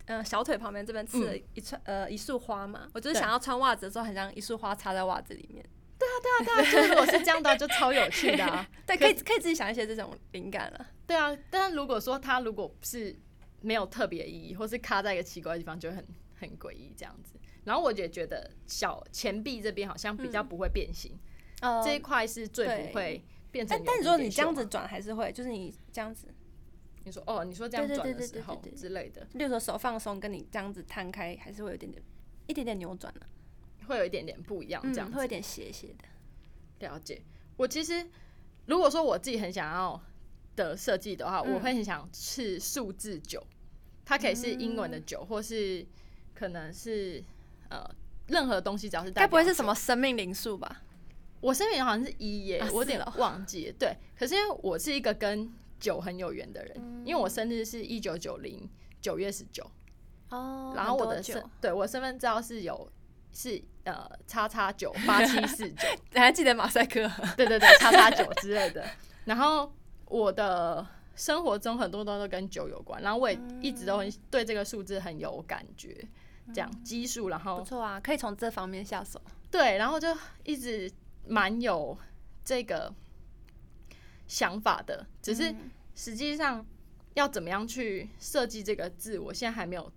[0.05, 5.65] 呃，小腿旁边这边刺了一串、呃一束花嘛，我就是想要穿袜子的时候，很像一束花插在袜子里面。
[5.97, 8.67] 对啊，对啊，对啊就如果是这样的话，就超有趣的啊。
[8.85, 10.85] 对，可以可以自己想一些这种灵感了。
[11.07, 13.15] 对啊，但如果说它如果是
[13.61, 16.05] 没有特别意义，或是卡在一个奇怪的地方，就会很
[16.39, 17.35] 很诡异这样子。
[17.63, 21.15] 然后我也觉得小前臂这边好像比较不会变形，
[21.61, 26.27] 哦这一块是最不会变成但但你说蝴蝶袖嘛你这样子，转还是会，就是你这样子，
[27.03, 32.03] 你说哦，你说这样转的时候之类的，例如说手放松，跟你这样子摊开，还是会有一点点
[32.47, 33.21] 一点点扭转的，
[33.87, 36.87] 会有一点点不一样这样嗯，会有点斜斜的。
[36.87, 37.21] 了解。
[37.57, 38.07] 我其实
[38.65, 40.01] 如果说我自己很想要
[40.55, 43.45] 的设计的话，嗯我会很想是数字九，
[44.05, 45.85] 它可以是英文的嗯九，或是
[46.33, 47.23] 可能是
[47.69, 47.87] 呃
[48.27, 49.63] 任何东西，只要是该不会是什？
[49.63, 50.81] 么生命灵数吧？
[51.41, 53.75] 我身边好像是一耶，啊我有点是哦忘记了。
[53.77, 58.69] 对，可是因为我是一个跟九很有缘的人，嗯因为我生日是一九九零
[59.01, 59.69] 九月十九，
[60.29, 62.89] 哦然后我的身对我身份证号是有
[63.33, 65.87] 是呃叉叉九八七四九。
[66.13, 67.09] 你还记得马赛克？
[67.35, 68.85] 对对对，叉叉九之类的。
[69.25, 69.73] 然后
[70.05, 70.85] 我的
[71.15, 76.07] 生活中很多东西都跟酒有关，然后我也一直都很对这个数字很有感觉，
[76.53, 79.19] 这样基数，然后不后错啊，可以从这方面下手。
[79.49, 80.07] 对，然后就
[80.43, 80.91] 一直
[81.31, 81.97] 蛮有
[82.43, 82.93] 这个
[84.27, 86.65] 想法的，只是嗯实际上
[87.13, 89.89] 要怎么样去设计这个字，我现在还没有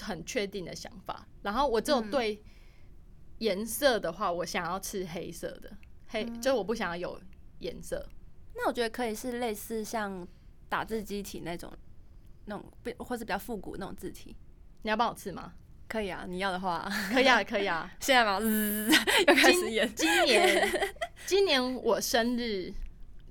[0.00, 1.24] 很确定的想法。
[1.42, 2.42] 然后我只有嗯对
[3.38, 5.70] 颜色的话，我想要吃黑色的，
[6.08, 7.22] 黑、嗯就我不想要有
[7.60, 8.08] 颜色。
[8.56, 10.26] 那我觉得可以是类似像
[10.68, 11.72] 打字机体那种，
[12.46, 14.36] 那种比或是比较复古那种字体。
[14.82, 15.54] 你要帮我刺吗？
[15.92, 17.92] 可以啊，你要的话，可以啊，可以啊。
[18.00, 18.90] 现在嘛，嗯
[19.28, 19.94] 又开始演。
[19.94, 20.94] 今年，
[21.26, 22.72] 今年我生日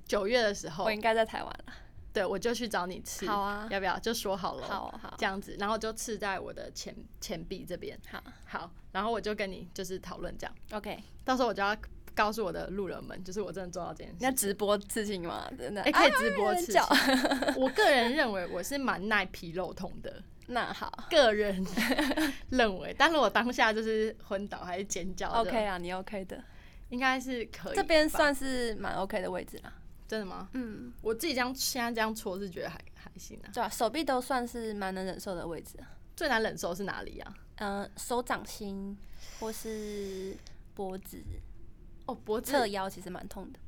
[0.06, 1.74] 九月的时候我，应该在台湾了。
[2.12, 3.98] 对我就去找你吃，好啊要不要？
[3.98, 7.98] 就说好了，好好这样子，然后就刺在我的前前臂这边。
[8.08, 11.02] 好好，然后我就跟你就是讨论这样，，OK。
[11.24, 11.76] 到时候我就要
[12.14, 14.36] 告诉我的路人们，就是我真的做到这件事要事。
[14.36, 15.50] 直播刺青吗？
[15.58, 15.82] 真的？
[15.82, 16.78] 哎、可以直播啊刺。
[17.58, 20.22] 我个人认为我是蛮耐皮肉痛的，
[20.52, 21.64] 那好个人
[22.50, 26.42] 认为，但是我当下就是昏倒还是尖叫，OK 啊，你 OK 的。
[26.90, 27.76] 应该是可以。
[27.76, 29.72] 这边算是蛮 OK 的位置啦。
[30.06, 30.50] 真的吗？
[30.52, 33.48] 嗯，我自己这样现在这样搓是觉得还还行啊。
[33.50, 35.88] 对啊，手臂都算是蛮能忍受的位置啊。
[36.14, 37.34] 最难忍受是哪里啊？
[37.56, 38.94] 嗯、手掌心
[39.40, 40.36] 或是
[40.74, 41.18] 脖子、
[42.04, 43.58] 哦，脖子侧腰其实蛮痛的。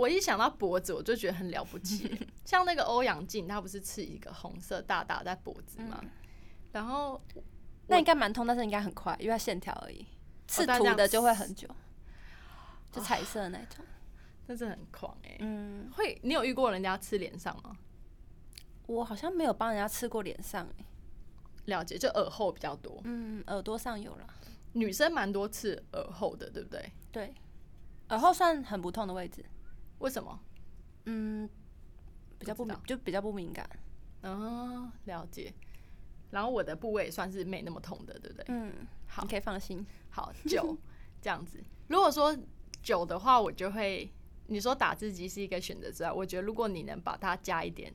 [0.00, 2.18] 我一想到脖子，我就觉得很了不起。
[2.46, 6.02] 像那个欧阳靖，他不是刺一个红色大大在脖子吗？
[6.72, 7.20] 然后
[7.86, 10.06] 那应该蛮痛，但是应该很快，因为它线条而已。
[10.46, 11.68] 刺但这样涂的就会很久，
[12.90, 13.84] 就彩色的那种。
[14.46, 17.76] 那真的很狂哎、嗯，会，你有遇过人家吃脸上吗？
[18.86, 20.84] 我好像没有帮人家刺过脸上、欸，
[21.66, 24.26] 了解，就耳后比较多，嗯，耳朵上有了，
[24.72, 26.90] 女生蛮多刺耳后的，对不对？
[27.12, 27.34] 对，
[28.08, 29.44] 耳后算很不痛的位置，
[30.00, 30.38] 为什么？
[31.06, 31.48] 嗯，
[32.38, 33.68] 比较不敏就比较不敏感，
[34.22, 35.52] 哦，了解。
[36.30, 38.44] 然后我的部位也算是没那么痛的，对不对？
[38.48, 38.72] 嗯，
[39.06, 40.76] 好你可以放心，好，九
[41.20, 41.58] 这样子。
[41.88, 42.36] 如果说
[42.82, 44.12] 九的话，我就会，
[44.46, 47.92] 你说打字机是一个选择之外，我觉得如果你能把它加一点，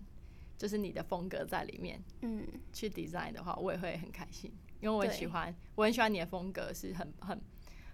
[0.58, 4.51] 就是你的风格在里面嗯，去 design 的话，我也会很开心，
[4.82, 7.41] 因为我喜欢，我很喜欢你的风格，是很很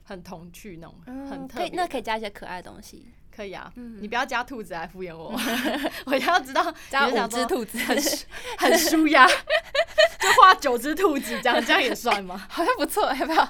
[0.03, 1.75] 很童趣那种，很嗯可以，特别的。
[1.75, 3.05] 那可以加一些可爱的东西，
[3.41, 5.31] 可以啊，嗯你不要加兔子来敷衍我，
[6.05, 7.97] 我要知道加五只兔子，很
[8.59, 9.25] 很舒压，
[10.21, 12.45] 就画九只兔子这样，这样也算吗？
[12.47, 13.45] 好像不错，要不要？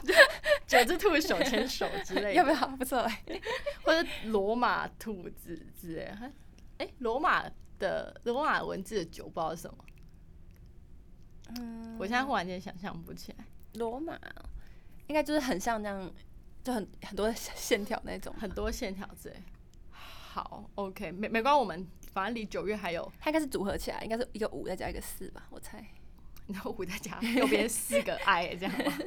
[0.65, 2.67] 九只兔子手牵手之类的，要不要？
[2.77, 3.41] 不错、欸，
[3.83, 6.31] 或者罗马兔子之类的。
[6.77, 7.43] 哎、罗马
[7.77, 9.77] 的罗马文字的酒不知道是什么，
[11.59, 13.45] 嗯，我现在忽然间想象不起来。
[13.73, 14.17] 罗马
[15.07, 16.11] 应该就是很像那样，
[16.63, 19.35] 就很很多线条那种，很多线条之类。
[20.34, 25.86] 好，OK，没没关系，我们反正离九月还有，它应该是组合起来，应该是一个五再加一个四吧，我猜。
[26.47, 28.97] 然后五再加右边四个 I 这样吗？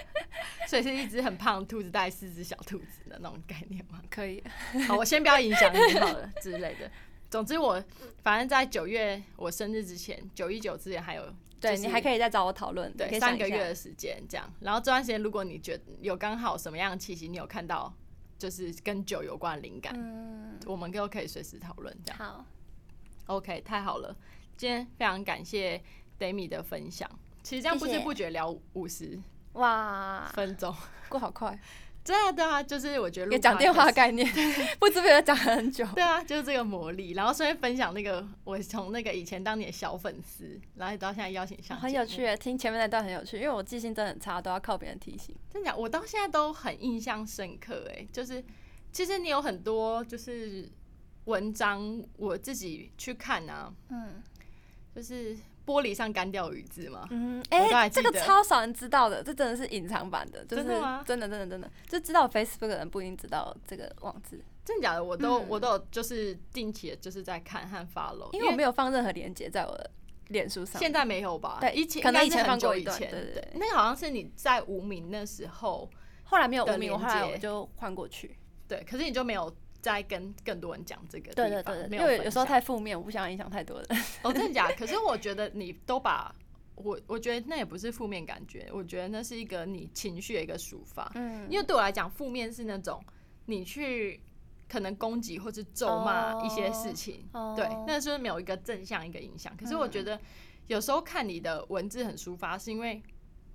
[0.68, 4.02] 所以是一只很胖的兔子带四只小兔子的那种概念吗？
[4.10, 4.44] 可以，
[4.86, 6.90] 好，我先不要影响你好了之类的。
[7.30, 7.82] 总之我
[8.22, 11.24] 反正在九月我生日之前，九一九之前还有
[11.58, 14.52] 对、就是你还可以再找我讨论，对三个月的时间这样。
[14.60, 17.92] 然后这段时间如果你觉得有刚好什么样的气息，你有看到
[18.38, 22.18] 就是跟酒有关的灵感，嗯，我们都可以随时讨论这样。
[22.18, 22.44] 好
[23.26, 24.14] ，OK，太好了，
[24.56, 25.82] 今天非常感谢
[26.18, 27.10] Demi 的分享。
[27.42, 29.18] 其实这样不知不觉聊五十
[29.52, 30.74] 哇，分钟，
[31.08, 31.58] 过好快，
[32.06, 34.24] 真的对啊，就是我觉得讲电话的概念，
[34.78, 35.84] 不知不觉讲了很久。
[35.94, 37.14] 对啊，就是这个魔力。
[37.14, 45.34] 然后顺便分享那个我从那个以前当你的小粉丝，然后到现在邀请上，很有趣，耶，听前面那段很有趣，因为我记性真的很差，都要靠别人提醒。
[45.52, 47.90] 真的我到现在都很印象深刻。
[47.92, 48.42] 哎，就是
[48.92, 50.70] 其实你有很多就是
[51.24, 54.22] 文章，我自己去看啊，嗯
[54.94, 55.36] 就是
[55.66, 57.06] 玻璃上干掉鱼字嘛。
[57.10, 65.02] 嗯，哎、这个超少人知道的，这真的是隐藏版的，就是真的吗真的真的真的，就知道 Facebook 的人不一定知道这个网址，真的假的？
[65.02, 69.90] 我都、嗯我都有就是定期的就是在看和 follow，因为我没有放任何链接在我的
[70.28, 70.80] 脸书上。
[70.80, 71.58] 现在没有吧？
[71.60, 75.90] 对以前可能以前放过以前，对对对那个好像是你在无名那时候，
[76.24, 78.36] 后来没有的无名，我后来我就换过去。
[78.68, 79.54] 对，可是你就没有
[79.86, 83.86] 再跟更多人讲这个地对方，对对对，没因为有时候太负面，我不想影响太多人。
[84.24, 84.74] 哦，真的假的？
[84.74, 86.34] 可是我觉得你都把
[86.74, 91.08] 我，我觉得那也不是负面感觉，我觉得那是一个你情绪的一个抒发。
[91.14, 93.00] 嗯，因为对我来讲，负面是那种
[93.44, 94.20] 你去
[94.68, 99.56] 可能攻击或是咒骂一些事情，哦对，那是没有一个正向一个影响。
[99.56, 100.20] 可是我觉得
[100.66, 103.00] 有时候看你的文字很抒发，是因为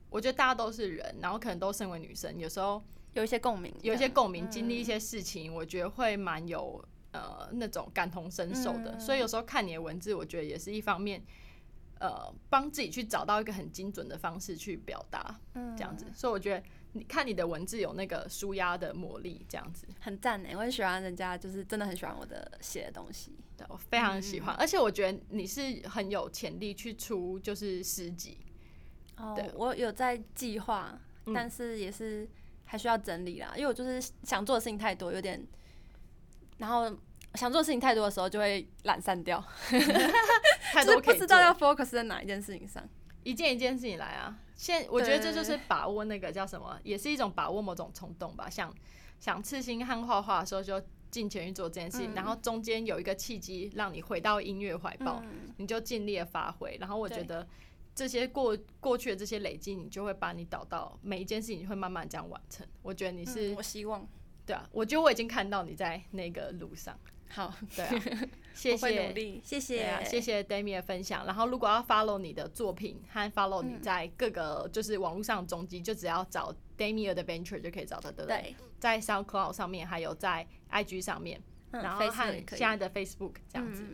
[0.09, 2.81] 我觉得大家都是人，然后可能都身为女生，有时候
[3.13, 8.93] 有一些共鸣，有一些共鸣，经历一嗯些事情，我觉得会蛮有呃那种感同身受的。
[8.93, 8.99] 嗯。
[8.99, 11.21] 所以有时候看你的文字，我觉得也是一方面，
[11.99, 15.75] 呃，帮自己去找到一个很精准的方式去表达嗯。
[15.75, 16.05] 这样子。
[16.13, 23.35] 所以我觉得你看你的文字有那个舒压的魔力，这样子，很赞哎，我很喜欢人家就是真的很喜欢我的写的东西。
[23.57, 24.45] 对我非常喜嗯。
[24.45, 24.55] 欢。
[24.55, 28.37] 而且我觉得你是很有潜力去出就是诗集，
[29.17, 31.33] 哦对，我有在计划，嗯。
[31.33, 32.27] 但是也是
[32.71, 35.45] 还需要整理啦，因为我就是想做的事情太多，有点，
[36.57, 36.89] 然后
[37.33, 39.43] 想做的事情太多的时候就会懒散掉，
[40.71, 42.81] 太就是多不知道要 focus 在哪一件事情上。
[43.23, 44.39] 一件一件事情来啊。
[44.55, 48.49] 现我觉得这就是把握那个叫什么，也是一种把握某种冲动吧。
[48.49, 48.73] 想
[49.19, 56.77] 想刺青和画画的时候，就尽全力做这件事情，嗯然后中间有一个契机让你回到音乐怀抱，嗯，你就尽力的发挥。
[56.79, 57.45] 然后我觉得
[57.93, 62.65] 这些过过去的这些累积，你就会把你导到每一件事情，你会慢慢这样完成。
[62.81, 64.07] 我觉得你是、嗯我希望
[64.45, 66.97] 对啊，我觉得我已经看到你在那个路上。
[67.33, 67.91] 好，对啊，
[68.53, 71.25] 谢谢谢谢，啊，谢谢 Dami 的分享。
[71.25, 78.41] 然后，如果要 follow 你的作品和 follow 你嗯在各个就是网络上的踪迹，就只要找 Dami 的 Adventure 就可以找得到，对不对？
[78.41, 83.85] 对，在 SoundCloud 上面，还有在 IG 上面，嗯然后和现在的 Facebook 这样子。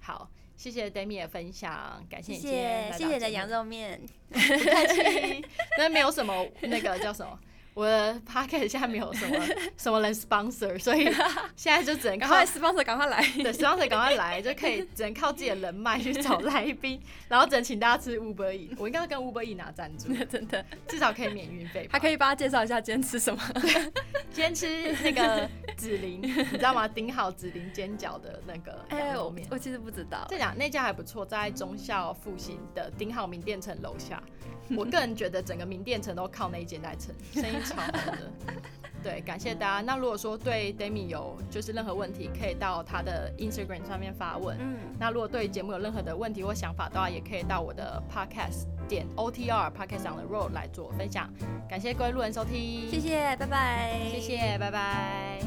[0.00, 0.28] 好，
[0.60, 3.98] 谢谢 Dami 的分享，感谢谢你今天谢谢的羊肉面，
[4.28, 5.42] 不客气。
[5.78, 7.40] 那没有什么那个叫什么
[7.74, 9.46] 我的 pocket 现在没有什么
[9.78, 11.04] 什么人 sponsor，所以
[11.56, 18.74] 现在就只能靠赶快 sponsor 赶快来， 对 sponsor 赶快来，就可以只能靠自己的人脉去找来宾，然后只能请大家吃 Uber E。
[18.76, 21.88] 我应该要跟 Uber E 拿赞助， 真的，至少可以免运费。
[21.90, 23.40] 还可以帮他介绍一下今天吃什么。
[24.32, 26.86] 今天吃那个紫菱，你知道吗？
[26.86, 29.46] 顶好紫菱煎饺的那个哎、肉面。
[29.50, 30.26] 我其实不知道。
[30.28, 34.22] 这讲那家还不错，在中校复兴的顶好名店城楼下。
[34.76, 38.30] 我个人觉得整个名店城都靠那一间在撑，生意超好的。
[39.02, 39.80] 对，感谢大家。
[39.80, 44.58] 那如果说对 Demi 有就是任何问题，可以到他的 Instagram 上面发问。
[44.60, 51.32] 嗯，那如果对节目有任何的问题或想法的话，也可以到我的 Podcast 点 OTR Podcast on the Road 来做分享。
[51.66, 54.00] 感谢各位路人收听，谢谢，拜拜。
[54.12, 55.40] 谢谢，拜拜。